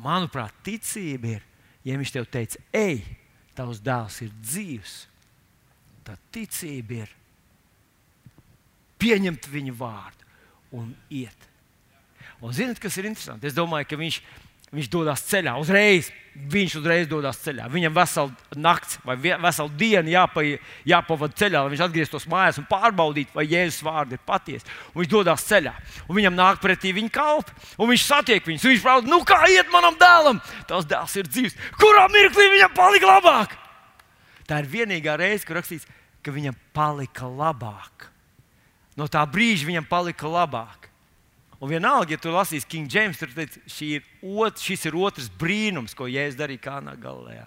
[0.00, 1.46] Manuprāt, ticība ir,
[1.84, 3.02] ja viņš tev teica, ej,
[3.58, 4.94] tavs dēls ir dzīves,
[6.06, 7.16] tad ticība ir
[9.00, 10.28] pieņemt viņa vārdu
[10.80, 11.48] un iet.
[12.40, 13.50] Un zinot, kas ir interesanti?
[13.50, 14.20] Es domāju, ka viņš
[14.70, 16.12] Viņš dodas ceļā uzreiz.
[16.30, 17.64] Viņš uzreiz dodas ceļā.
[17.72, 20.44] Viņam vesela nakts vai vesela diena jāpa,
[20.86, 24.68] jāpavada ceļā, lai viņš atgrieztos mājās un pārbaudītu, vai Jēzus vārdi ir patiesi.
[24.92, 25.72] Un viņš dodas ceļā,
[26.06, 28.68] un viņam nāk pretī viņa kalpi, un viņš satiek viņus.
[28.70, 30.38] Viņš prasa, nu kā iet manam dēlam?
[30.70, 31.58] Tas dēls ir dzīves.
[31.80, 33.58] Kurā mirklī viņam palika labāk?
[34.46, 35.90] Tā ir vienīgā reize, kur rakstīts,
[36.22, 38.09] ka viņam palika labāk.
[39.00, 40.90] No tā brīža viņam palika labāk.
[41.60, 46.08] Un vienalga, ja tu lasīsi King James, tad ir ot, šis ir otrs brīnums, ko
[46.08, 47.46] Jēzus darīja Kānā galā.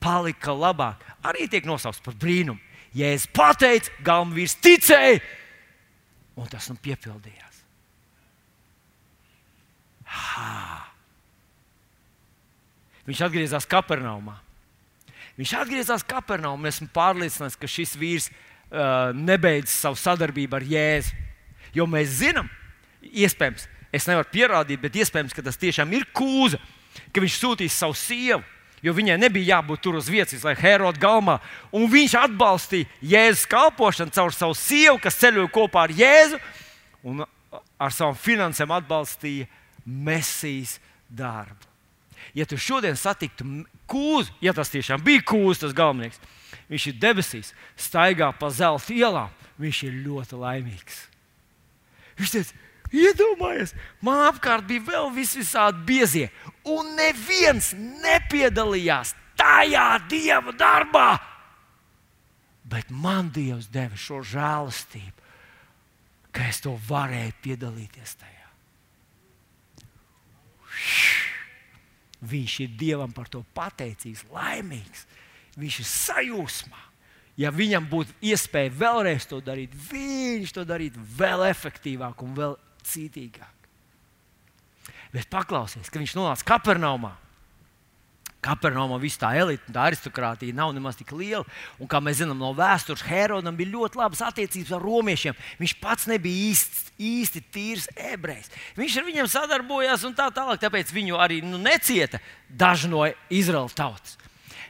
[0.00, 1.04] Palika labāk.
[1.24, 2.60] Arī tiek nosaukts par brīnumu.
[2.96, 5.18] Jēzus pateica, galvenais ticēja,
[6.38, 7.62] un tas nu piepildījās.
[10.14, 10.48] Ha!
[13.08, 14.36] Viņš atgriezās Kapernaumā.
[15.40, 16.70] Viņš atgriezās Kapernaumā.
[16.70, 18.53] Esmu pārliecināts, ka šis vīrs uh,
[19.14, 21.20] nebeidz savu sadarbību ar Jēzu.
[21.74, 22.48] Jo mēs zinām,
[23.02, 26.60] iespējams, es nevaru pierādīt, bet iespējams, ka tas tiešām ir kūza,
[27.12, 28.42] ka viņš sūtīs savu sievu.
[28.84, 31.38] Jo viņai nebija jābūt tur uz vietas, lai Herods galmā.
[31.72, 36.40] Un viņš atbalstīja Jēzus kalpošanu caur savu sievu, kas ceļoja kopā ar Jēzu,
[37.08, 39.48] un ar savām finansēm atbalstīja
[39.84, 41.70] Mēsīs darbu.
[42.36, 43.46] Ja tu šodien satiktu
[43.88, 46.16] kūzu, ja tas tiešām bija kūzs, tas galvenais,
[46.70, 51.00] viņš ir debesīs, staigā pa zelta ielām, viņš ir ļoti laimīgs.
[52.18, 52.60] Viņš teica,
[52.94, 53.72] Iedomājieties,
[54.06, 56.26] man apkārt bija vēl visādi biezie,
[56.62, 61.08] un neviens nepiedalījās tajā dieva darbā.
[62.64, 65.26] Bet man Dievs deva šo žēlastību,
[66.34, 68.48] ka es to varēju piedalīties tajā.
[72.24, 75.04] Viņš ir Dievam par to pateicīgs, laimīgs.
[75.60, 76.80] Viņš ir sajūsmā.
[77.38, 82.54] Ja viņam būtu iespēja vēlreiz to darīt, viņš to darītu vēl efektīvāk un vēl
[82.86, 83.50] cītīgāk.
[85.14, 87.12] Bet paklausies, ka viņš nonāca Kapernaumā.
[88.44, 91.46] Kapernaumā viss tā elite, tā aristokrātija nav nemaz tik liela.
[91.80, 95.38] Un, kā mēs zinām no vēstures, Herodam bija ļoti labas attiecības ar romiešiem.
[95.62, 98.52] Viņš pats nebija īsti, īsti tīrs ebrejs.
[98.76, 100.60] Viņš ar viņiem sadarbojās un tā tālāk.
[100.60, 104.18] Tāpēc viņu arī nu, necieta daži no Izraēlas tautas.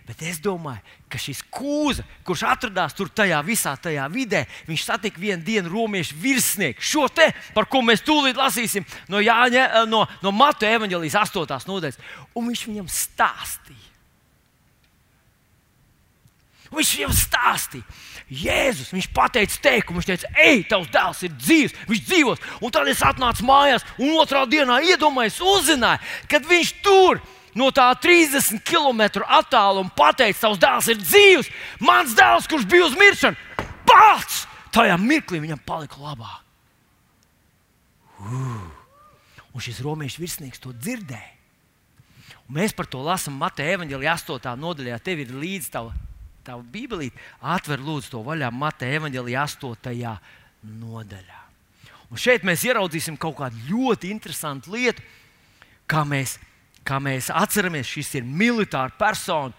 [0.04, 5.20] Bet es domāju, ka šis kūza, kurš atradās tur tajā visā tajā vidē, viņš satika
[5.20, 6.84] vienu dienu romiešu virsnieku.
[6.84, 11.64] Šo te, par ko mēs tūlīt lasīsim no, Jāņa, eh, no, no Matu evanģelijas 8.
[11.70, 11.96] nodaļas.
[12.36, 13.80] Un viņš viņam stāstīja.
[16.68, 17.84] Un viņš jau stāstīja,
[18.34, 22.44] Jēzus, viņš pateica teikumu, viņš teica, ej, tavs dēls ir dzīves, viņš dzīvos.
[22.64, 27.20] Un tad es atnācu mājās, un otrā dienā iedomājos, uzzināju, kad viņš tur
[27.58, 31.50] no tā 30 km attāluma pateica, tavs dēls ir dzīves.
[31.80, 36.40] Mans dēls, kurš bija uz miršanu, pats tajā mirklī viņam palika labāk.
[38.24, 38.64] Uh.
[39.54, 41.30] Un šis romiešu virsnieks to dzirdēja.
[42.48, 44.50] Un mēs par to lasām Mateja evanģēlijā 8.
[44.60, 44.98] nodaļā.
[45.00, 45.94] Tev ir līdzi tava,
[46.44, 47.16] tava bībelīte.
[47.40, 50.16] Atver lūdzu to vaļā Mateja evanģēlijā 8.
[50.82, 51.40] nodaļā.
[52.10, 55.02] Un šeit mēs ieraudzīsim kaut kādu ļoti interesantu lietu,
[55.90, 56.36] kā mēs,
[56.86, 59.54] kā mēs atceramies, šis ir militārs persona,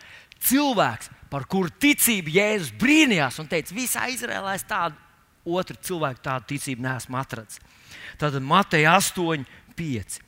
[0.46, 4.96] cilvēks, par kuru ticību Jēzus brīnījās un teica, visā Izrēlā es tādu
[5.46, 7.62] otru cilvēku tādu ticību neesmu atradzis.
[8.22, 9.46] Tātad Mateja 8,
[9.78, 10.20] 5.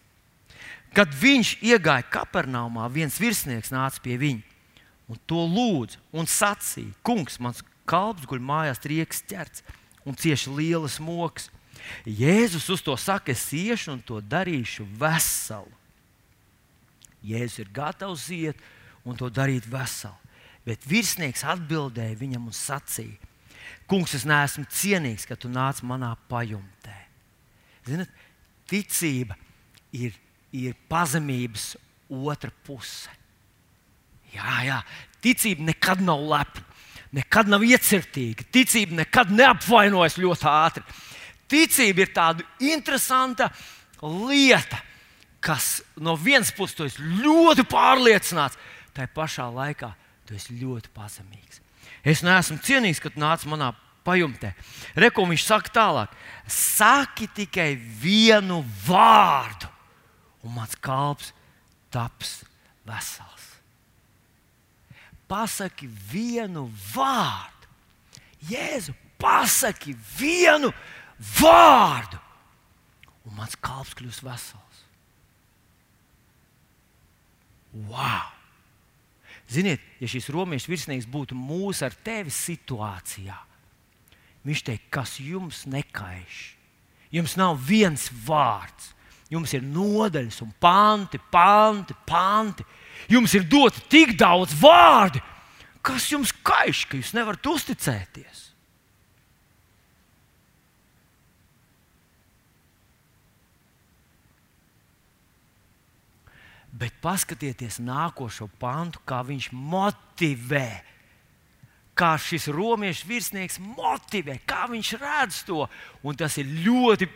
[0.98, 4.58] Kad viņš iegāja Kapernaumā, viens virsnieks nāca pie viņa
[5.08, 9.64] un to lūdza un sacīja: Kungs, mans kalps guļ mājās, trieks ķerts
[10.08, 11.50] un cieši lielas mokas.
[12.04, 15.70] Jēzus uz to saka, es iešu un to darīšu veselu.
[17.26, 18.62] Jēzus ir gatavs iet
[19.08, 20.16] un to darīt veselu.
[20.68, 23.16] Bet virsnieks atbildēja viņam un sacīja:
[23.88, 26.96] Kungs, es neesmu cienīgs, ka tu nāc manā pajumtē.
[27.88, 28.12] Ziniet,
[28.68, 29.38] ticība
[29.96, 30.16] ir,
[30.52, 31.76] ir pazemības
[32.12, 33.12] otra puse.
[34.34, 34.82] Jā, jā,
[35.24, 36.66] ticība nekad nav lepna,
[37.16, 38.44] nekad nav iecirtīga.
[38.52, 40.84] Ticība nekad neapvainojas ļoti ātri.
[41.48, 43.48] Ticība ir tāda interesanta
[44.04, 44.82] lieta,
[45.44, 48.58] kas no vienas puses tu esi ļoti pārliecināts,
[48.94, 49.92] tai pašā laikā
[50.28, 51.62] tu esi ļoti pazemīgs.
[52.08, 53.72] Es neesmu cienīgs, kad nāc manā
[54.08, 54.54] pajumtē.
[54.96, 56.14] Reko viņš saka tālāk,
[56.48, 59.70] saki tikai vienu vārdu,
[60.44, 61.34] un mans kalps
[61.92, 62.42] taps
[62.88, 63.46] vesels.
[65.28, 67.68] Pasaki vienu vārdu.
[68.48, 70.72] Jēzu, pasaki vienu
[71.42, 72.20] vārdu,
[73.28, 74.67] un mans kalps kļūs vesels.
[77.86, 78.34] Wow!
[79.48, 83.38] Ziniet, ja šis romiešu virsnieks būtu mūsu ar tevi situācijā,
[84.48, 86.58] viņš teikt, kas jums nekaiš.
[87.16, 88.90] Jums nav viens vārds,
[89.32, 92.66] jums ir nodaļas un panti, panti, panti.
[93.08, 95.22] Jums ir doti tik daudz vārdu,
[95.86, 98.47] kas jums kaiš, ka jūs nevarat uzticēties.
[106.78, 110.70] Bet paskatieties nākošo pantu, kā viņš motivē.
[111.98, 115.64] Kā šis romiešu virsnieks motivē, kā viņš redz to.
[116.06, 117.08] Un tas ir ļoti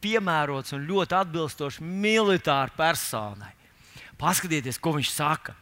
[0.00, 3.52] piemērots un ļoti atbilstoši militārai personai.
[4.16, 5.52] Paskatieties, ko viņš saka.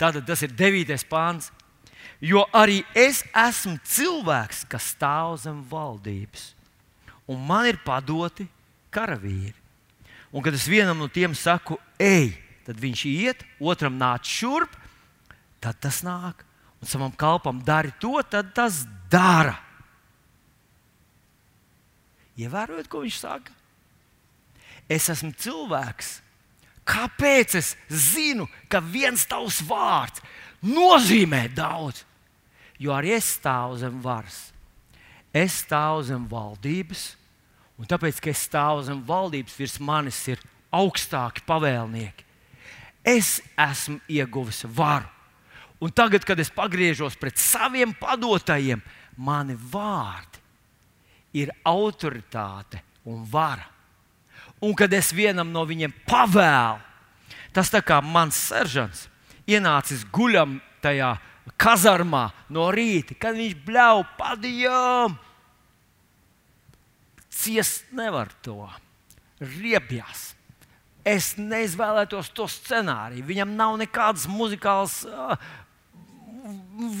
[0.00, 0.96] Tātad tas ir 9.
[1.10, 1.52] pāns.
[2.20, 6.54] Jo arī es esmu cilvēks, kas stāv zem valdības,
[7.28, 8.46] un man ir padoti
[8.94, 9.54] karavīri.
[10.32, 12.32] Un kad es vienam no tiem saku, ej,
[12.66, 14.72] tad viņš iet, otram nāc šurp,
[15.62, 16.42] tad tas nāk.
[16.82, 19.54] Un savam kalpam dari to, tad tas dara.
[22.36, 23.54] Ievērojot, ko viņš saka?
[24.92, 26.18] Es esmu cilvēks.
[26.86, 30.22] Kāpēc es zinu, ka viens tavs vārds
[30.62, 32.04] nozīmē daudz?
[32.78, 34.50] Jo arī es stāvu zem varas,
[35.32, 37.06] es stāvu zem valdības,
[37.80, 40.44] un tāpēc, ka es stāvu zem valdības, virs manis ir
[40.76, 42.25] augstāki pavēlnieki
[43.06, 45.06] es esmu ieguvis varu.
[45.78, 48.80] Un tagad, kad es pagriežos pret saviem padotajiem,
[49.20, 50.40] mani vārdi
[51.36, 53.66] ir autoritāte un vara.
[54.64, 56.80] Un kad es vienam no viņiem pavēlu,
[57.52, 59.04] tas tā kā mans seržants
[59.46, 61.12] ienācis guļam tajā
[61.60, 65.18] kazarmā no rīta, kad viņš bļauj padījām.
[67.36, 68.64] Ciest nevar to,
[69.44, 70.35] riebjās
[71.06, 73.26] es neizvēlētos to scenāriju.
[73.28, 75.04] Viņam nav nekādas muzikālas,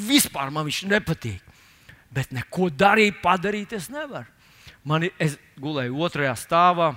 [0.06, 1.42] vispār man viņš nepatīk.
[2.14, 4.30] Bet neko darīt, padarīt es nevaru.
[4.86, 6.92] Man, es gulēju otrajā stāvā,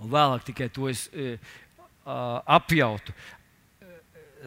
[0.00, 1.36] un vēlāk tikai to es uh,
[2.48, 3.12] apjautu.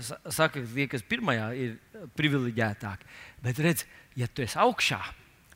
[0.02, 3.10] Saka, ka tie, kas pirmajā ir privileģētāki.
[3.46, 3.86] Bet redz,
[4.18, 5.02] ja tu esi augšā,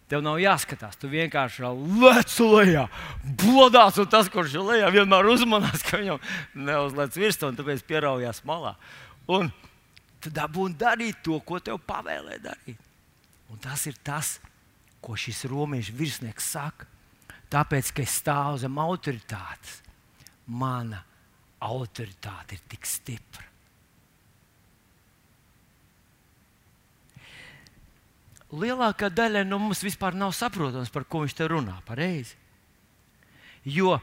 [0.05, 2.83] Tev nav jāskatās, tu vienkārši lec lejā,
[3.41, 6.19] blodās, un tas, kurš ir lejā, vienmēr uzmanās, ka viņam
[6.67, 8.75] neuzlec virsū, un tāpēc pieraujās malā.
[9.33, 9.49] Un
[10.21, 12.91] tu dabūji darīt to, ko tev pavēlē darīt.
[13.49, 14.35] Un tas ir tas,
[15.01, 16.85] ko šis romiešu virsnieks saka.
[17.49, 19.79] Tāpēc, ka es stāvu zem autoritātes,
[20.45, 21.01] mana
[21.65, 23.54] autoritāte ir tik stipra.
[28.59, 31.77] Lielākā daļa no mums vispār nav saprotams, par ko viņš te runā.
[31.87, 32.37] Pareizi.
[33.65, 33.97] Jo,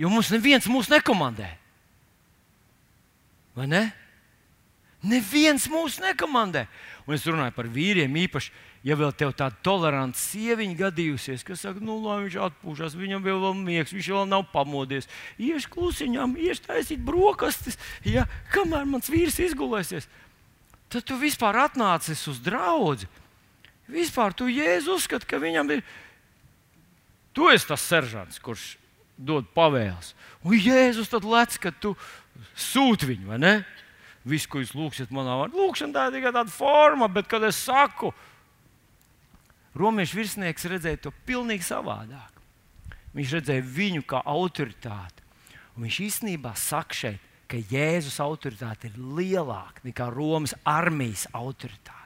[0.00, 1.50] jo mums neviens mūs nekomandē.
[3.54, 3.84] Vai ne?
[5.04, 6.64] Neviens mūs nekomandē.
[7.04, 8.52] Un es runāju par vīriem īpaši.
[8.84, 13.46] Ja vēl tev tāda toleranta sieviņa gadījusies, kas saka, nu, lai viņš atpūšas, viņam vēl
[13.48, 15.08] ir miegs, viņš vēl nav pamodies.
[15.40, 20.08] Iešu klusiņām, iešu taisīt brokastis, ja, kamēr mans vīrs izgulēsies.
[20.92, 23.08] Tad tu vispār atnācis uz draugu.
[23.90, 25.84] Vispār tu jēzu uzskati, ka viņam ir.
[27.34, 28.74] Tu esi tas seržants, kurš
[29.18, 30.12] dod pavēles.
[30.44, 31.94] Un Jēzus tad lec, ka tu
[32.58, 33.54] sūti viņu, vai ne?
[34.24, 37.58] Visu, ko jūs lūgsiet manā vārdā, lūkšana tā ir tikai tāda forma, bet, kad es
[37.60, 38.12] saku,
[39.74, 42.30] Romiešu virsnieks redzēja to pilnīgi savādāk.
[43.14, 45.24] Viņš redzēja viņu kā autoritāti.
[45.74, 52.03] Un viņš īstenībā saka šeit, ka Jēzus autoritāte ir lielāka nekā Romas armijas autoritāte.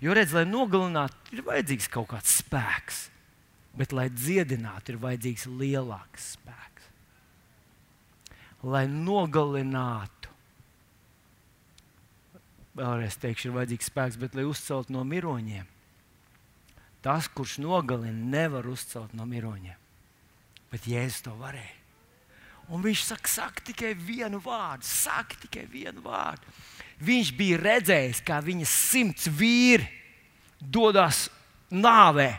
[0.00, 3.00] Jo, redz, lai nogalinātu, ir vajadzīgs kaut kāds spēks,
[3.76, 6.86] bet, lai dziedinātu, ir vajadzīgs lielāks spēks.
[8.64, 10.32] Lai nogalinātu,
[12.80, 15.68] vēlreiz teikšu, ir vajadzīgs spēks, bet, lai uzceltu no miroņiem,
[17.04, 19.76] tas, kurš nogalina, nevar uzcelt no miroņiem.
[20.70, 21.76] Bet Jēzus to varēja.
[22.70, 26.52] Un viņš saka, saka tikai vienu vārdu, saka tikai vienu vārdu.
[27.00, 29.86] Viņš bija redzējis, kā viņa simts vīri
[30.60, 31.28] dodas
[31.72, 32.34] nāvē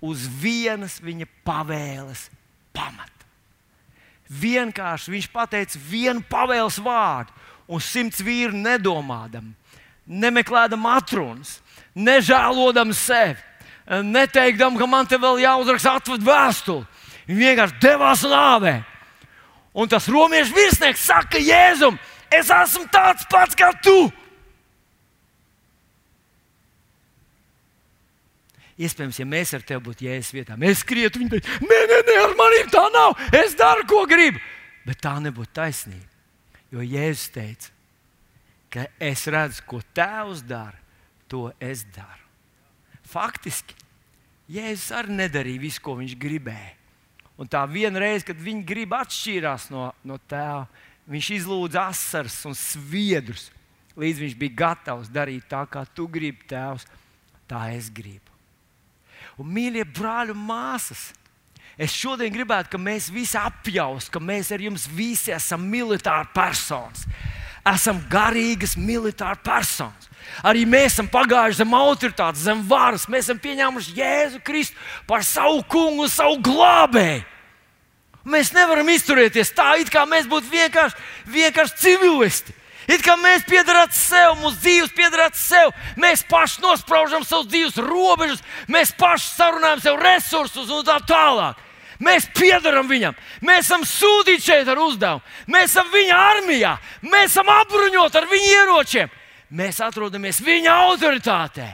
[0.00, 2.26] uz vienas viņa pavēles
[2.76, 3.08] pamata.
[4.30, 7.32] Vienkārši viņš pateica vienu pavēles vārdu,
[7.70, 9.52] un simts vīri nedomādam,
[10.06, 11.58] nemeklējam atrunas,
[11.94, 13.38] nežēlodam sevi,
[14.06, 16.86] neteikdam, ka man te vēl jāuzraksta atvadu vēstuli.
[17.26, 18.80] Viņi vienkārši devās nāvē.
[19.74, 21.98] Un tas romiešu virsnieks saka, Jēzum,
[22.32, 24.10] es esmu tāds pats kā tu.
[28.80, 32.14] Iespējams, ja mēs ar tevi būtu jēzus vietā, mēs skrietu, viņi teikt, nē, nē, nē,
[32.22, 33.18] ar maniem tā nav.
[33.36, 34.40] Es daru, ko gribu.
[34.86, 36.06] Bet tā nebūtu taisnība.
[36.70, 37.72] Jo Jēzus teica,
[38.72, 40.78] ka es redzu, ko Tēvs dara,
[41.28, 42.24] to es daru.
[43.10, 43.74] Faktiski
[44.50, 46.76] Jēzus arī nedarīja visu, ko viņš gribēja.
[47.40, 50.66] Un tā viena reize, kad viņi grib atšķīrās no, no tēva,
[51.10, 53.48] viņš izlūdza asaras un sviedrus,
[53.98, 56.86] līdz viņš bija gatavs darīt tā, kā tu gribi, tēvs,
[57.50, 58.30] tā es gribu.
[59.40, 61.10] Un, mīļie brāļi un māsas,
[61.80, 67.06] Es šodien gribētu, lai mēs visi apjaustu, ka mēs ar jums visi esam militāri personas.
[67.64, 70.08] Esam garīgas militāri personas.
[70.44, 73.06] Arī mēs esam pagājuši zem autoritātes, zem varas.
[73.08, 74.76] Mēs esam pieņēmuši Jēzu Kristu
[75.08, 77.24] par savu kungu un savu glābēju.
[78.28, 80.96] Mēs nevaram izturēties tā, it kā mēs būtu vienkārši,
[81.32, 82.56] vienkārši civilisti.
[82.90, 85.70] It kā mēs piedarām sev, mūsu dzīves piedarām sev.
[86.00, 91.60] Mēs paši nospraužam savus dzīves robežas, mēs paši sarunājam sev resursus un tā tālāk.
[92.00, 95.20] Mēs piedaram viņam, mēs esam sūtīti šeit ar uzdevumu,
[95.52, 96.70] mēs esam viņa armijā,
[97.04, 99.10] mēs esam apbruņoti ar viņa ieročiem.
[99.50, 101.68] Mēs atrodamies viņa autoritātē.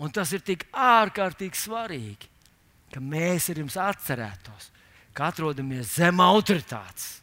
[0.00, 2.30] Un tas ir tik ārkārtīgi svarīgi,
[2.94, 4.71] ka mēs ar jums atcerētos,
[5.16, 7.20] ka atrodamies zem autoritātes.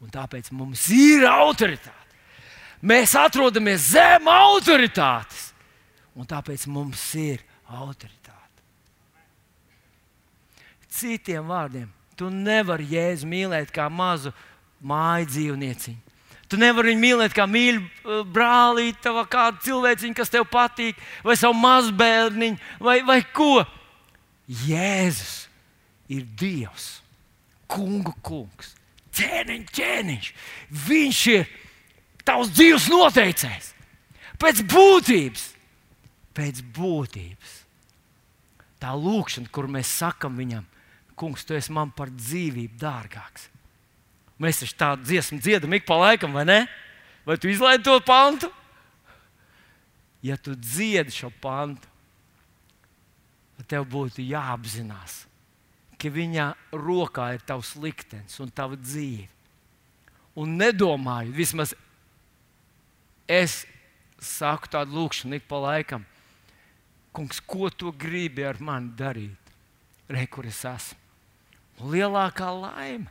[0.00, 1.98] Un tāpēc mums ir autoritāte.
[2.80, 5.50] Mēs atrodamies zem autoritātes,
[6.16, 8.38] un tāpēc mums ir autoritāte.
[10.90, 14.32] Citiem vārdiem, tu nevari jēzu mīlēt kā mazu
[14.80, 16.10] māju dzīvnieciņu.
[16.50, 21.36] Tu nevari viņu mīlēt kā mīļu uh, brālīti, vai kādu cilvēciņu, kas tev patīk, vai
[21.38, 23.60] savu mazbērniņu, vai, vai ko.
[24.66, 25.44] Jēzus
[26.10, 26.99] ir Dievs,
[27.70, 28.74] kungu kungs,
[29.16, 30.32] ķēniņš, ķēniņš.
[30.88, 31.46] Viņš ir
[32.26, 33.70] tavs dzīves noteicējs.
[34.40, 35.46] Pēc būtības,
[36.36, 37.56] pēc būtības.
[38.80, 40.64] Tā lūkšana, kur mēs sakam viņam,
[41.20, 43.50] kungs, tu esi man par dzīvību dārgāks.
[44.40, 46.60] Mēs taču tādu dziesmu dziedam ik pa laikam, vai ne?
[47.28, 48.48] Vai tu izlaidi to pantu?
[50.24, 51.84] Ja tu dziedi šo pantu,
[53.58, 55.24] tad tev būtu jāapzinās,
[56.00, 59.28] ka viņa rokā ir tavs liktenis un tava dzīve.
[60.40, 61.74] Un nedomāju, vismaz
[63.28, 63.64] es
[64.20, 66.06] saku tādu lūkšanu ik pa laikam,
[67.12, 69.54] kungs, ko tu gribi ar mani darīt?
[70.10, 71.00] Re, kur es esmu?
[71.80, 73.08] lielākā laime,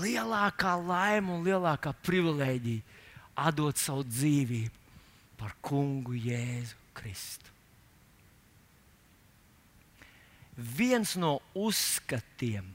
[0.00, 3.00] lielākā laime un lielākā privilēģija
[3.48, 7.51] atdot savu dzīvību par kungu Jēzu Kristu.
[10.56, 12.66] Viens no uzskatiem,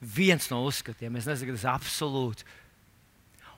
[0.00, 2.44] viens no uzskatiem, es nesaku, tas ir absolūts,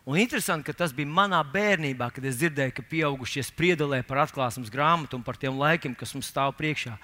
[0.04, 4.68] Un interesanti, ka tas bija manā bērnībā, kad es dzirdēju, ka pieaugušie spriedzelē par atklāsmes
[4.72, 6.98] grāmatu un par tiem laikiem, kas mums stāv priekšā.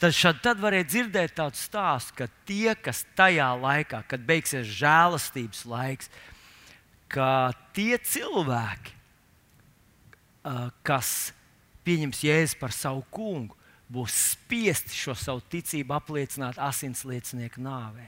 [0.00, 5.66] Tad, šad, tad varēja dzirdēt tādu stāstu, ka tie, kas tajā laikā, kad beigsies žēlastības
[5.68, 6.08] laiks,
[7.12, 8.96] ka tie cilvēki,
[10.88, 11.34] kas
[11.84, 13.59] pieņems Jēzu par savu kungu,
[13.90, 18.06] būs spiesti šo savu ticību apliecināt asins liecinieku nāvē.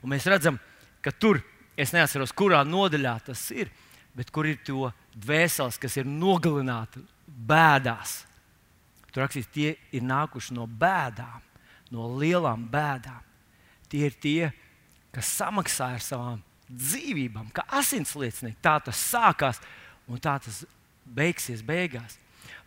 [0.00, 0.56] Un mēs redzam,
[1.04, 1.42] ka tur
[1.80, 3.70] Es neatceros, kurā nodaļā tas ir,
[4.16, 8.20] bet kur ir to dvēseles, kas ir nogalināti bēdās.
[9.10, 11.40] Tur rakstīts, tie ir nākuši no bēdām,
[11.94, 13.22] no lielām bēdām.
[13.90, 14.50] Tie ir tie,
[15.14, 18.60] kas samaksāja ar savām dzīvībām, kā asinsliecinieki.
[18.62, 19.58] Tā tas sākās
[20.06, 20.62] un tā tas
[21.06, 22.18] beigsies beigās.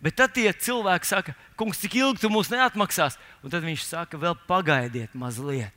[0.04, 3.18] Bet tad tie cilvēki saka, kungs, cik ilgi tu mūs neatmaksās?
[3.44, 5.74] Un tad viņš saka, vēl pagaidiet mazliet,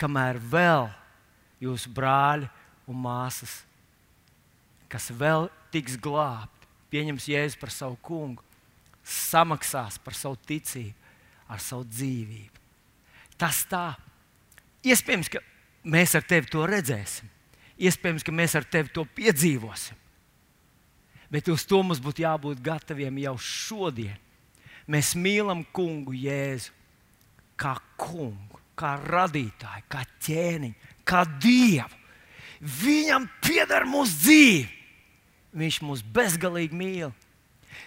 [0.00, 0.88] kamēr vēl
[1.62, 2.48] jūsu brāļi
[2.90, 3.60] un māsas,
[4.90, 8.42] kas vēl tiks glābti, pieņems Jēzu par savu kungu,
[9.02, 10.94] samaksās par savu ticību,
[11.48, 12.60] ar savu dzīvību.
[13.38, 13.92] Tas tā.
[14.86, 15.40] Iespējams, ka
[15.88, 17.30] mēs ar tevi to redzēsim.
[17.82, 19.98] Iespējams, ka mēs ar tevi to piedzīvosim.
[21.32, 24.18] Bet uz to mums būtu jābūt gataviem jau šodien.
[24.90, 26.74] Mēs mīlam kungu Jēzu
[27.56, 32.00] kā kungu, kā radītāju, kā ķēniņu, kā dievu.
[32.62, 34.70] Viņam pieder mūsu dzīve.
[35.58, 37.10] Viņš mūs bezgalīgi mīl.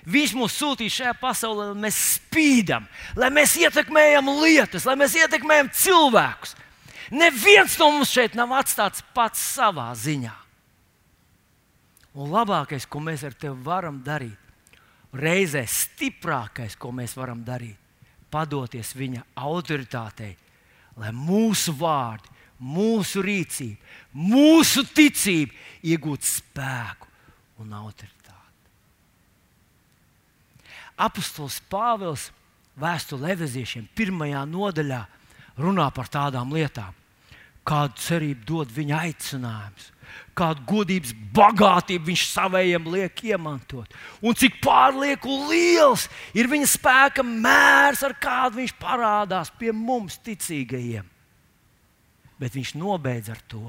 [0.06, 2.86] Viņš mūs sūtīja šajā pasaulē, lai mēs spīdam,
[3.18, 6.56] lai mēs ietekmējam lietas, lai mēs ietekmējam cilvēkus.
[7.14, 10.34] Neviens no mums šeit nav atstāts pats savā ziņā.
[12.16, 14.40] Un labākais, ko mēs ar tevi varam darīt,
[15.16, 17.76] reizē stiprākais, ko mēs varam darīt,
[18.32, 20.36] padoties viņa autoritātei,
[21.00, 23.80] lai mūsu vārdi mūsu rīcība,
[24.16, 25.54] mūsu ticība
[25.84, 27.10] iegūt spēku
[27.64, 28.14] un autoritāti.
[30.96, 32.30] Apostols Pāvils
[32.80, 35.02] vēstulē Eveziešiem pirmajā nodaļā
[35.60, 36.94] runā par tādām lietām,
[37.66, 39.90] kādu cerību dod viņa aicinājums,
[40.38, 46.06] kādu godības bagātību viņš savējiem liek iemantot, un cik pārlieku liels
[46.38, 51.12] ir viņa spēka mērs, ar kādu viņš parādās pie mums, ticīgajiem
[52.40, 53.64] bet viņš nobeidz ar to,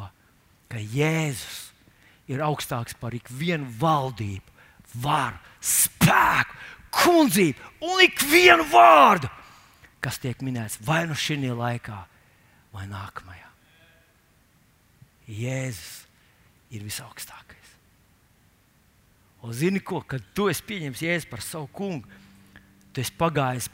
[0.70, 1.70] ka Jēzus
[2.30, 4.55] ir augstāks par ikvienu valdību,
[5.03, 6.59] varu, spēku,
[6.97, 9.30] kundzību un ikvienu vārdu,
[10.03, 11.99] kas tiek minēts vai nu šī laikā,
[12.74, 13.45] vai nākamajā.
[15.27, 16.07] Jēzus
[16.70, 17.74] ir visaugstākais.
[19.47, 20.01] Un zini, ko?
[20.03, 22.09] Kad tu esi pieņemts Jēzu par savu kungu,
[22.93, 23.68] tu esi pagājis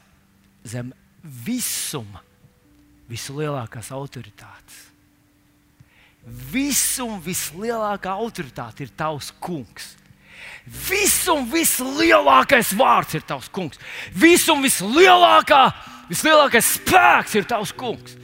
[0.68, 0.92] zem
[1.22, 2.22] visuma
[3.10, 4.88] vislielākās autoritātes.
[6.52, 9.96] Visum vislielākā autoritāte ir tavs kungs.
[10.66, 13.80] Visum vislielākais vārds ir tavs kungs.
[14.14, 15.64] Visum vislielākā,
[16.10, 18.14] vislielākais spēks ir tavs kungs.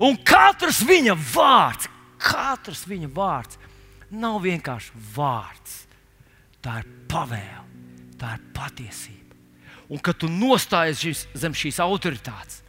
[0.00, 1.88] Un katrs viņa vārds,
[2.18, 3.58] katrs viņa vārds
[4.10, 5.84] nav vienkārši vārds.
[6.64, 7.64] Tā ir pavēle,
[8.18, 9.36] tā ir patiesība.
[9.88, 12.62] Un kad tu nostājies zem šīs autoritātes,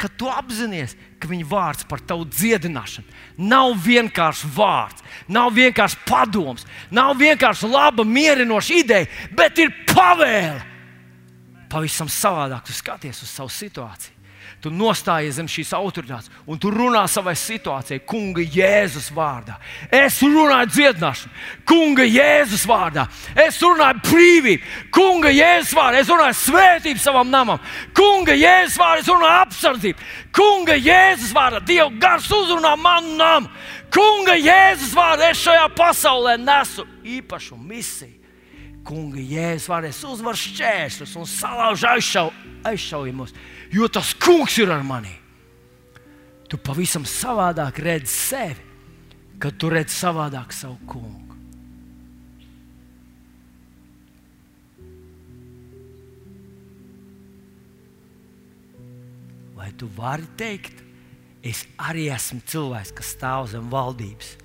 [0.00, 6.64] ka tu apzinājies, ka viņa vārds par tavu dziedināšanu nav vienkārši vārds, nav vienkārši padoms,
[6.90, 10.62] nav vienkārši laba, mierinoša ideja, bet ir pavēle.
[11.70, 14.13] Pavisam savādāk tu skaties uz savu situāciju.
[14.64, 19.58] Tu nostājies zem šīs autoritātes un tu runā savai situācijai, Kunga Jēzus vārdā.
[19.92, 21.34] Es runāju dziedināšanu,
[21.68, 23.04] Kunga Jēzus vārdā.
[23.36, 26.00] Es runāju brīvību, Kunga Jēzus vārdā.
[26.00, 27.60] Es runāju svētību savam namam,
[27.92, 29.04] Kunga Jēzus vārdā.
[29.04, 30.10] Es runāju apsardzību,
[30.40, 31.60] Kunga Jēzus vārdā.
[31.68, 33.52] Dieva gars uzrunā manu namu,
[33.92, 35.34] Kunga Jēzus vārdā.
[35.34, 38.23] Es šajā pasaulē nesu īpašu misiju.
[38.84, 39.90] Kunga Jēzus vārdā.
[39.90, 42.28] Es uzvaru šķēršļus un salaužu aizšau,
[42.68, 43.32] aizšaujumus
[43.74, 45.12] jo tas kungs ir ar mani.
[46.48, 48.64] Tu pavisam savādāk redzi sevi,
[49.40, 51.20] kad tu redzi savādāk savu kungu.
[59.54, 60.82] Vai tu vari teikt,
[61.42, 64.36] es arī esmu cilvēks, kas stāv zem valdības?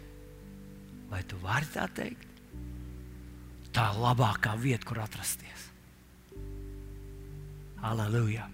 [1.12, 2.29] Vai tu vari tā teikt?
[3.80, 5.70] Tā labākā vieta, kur atrasties.
[7.80, 8.50] Aleluja!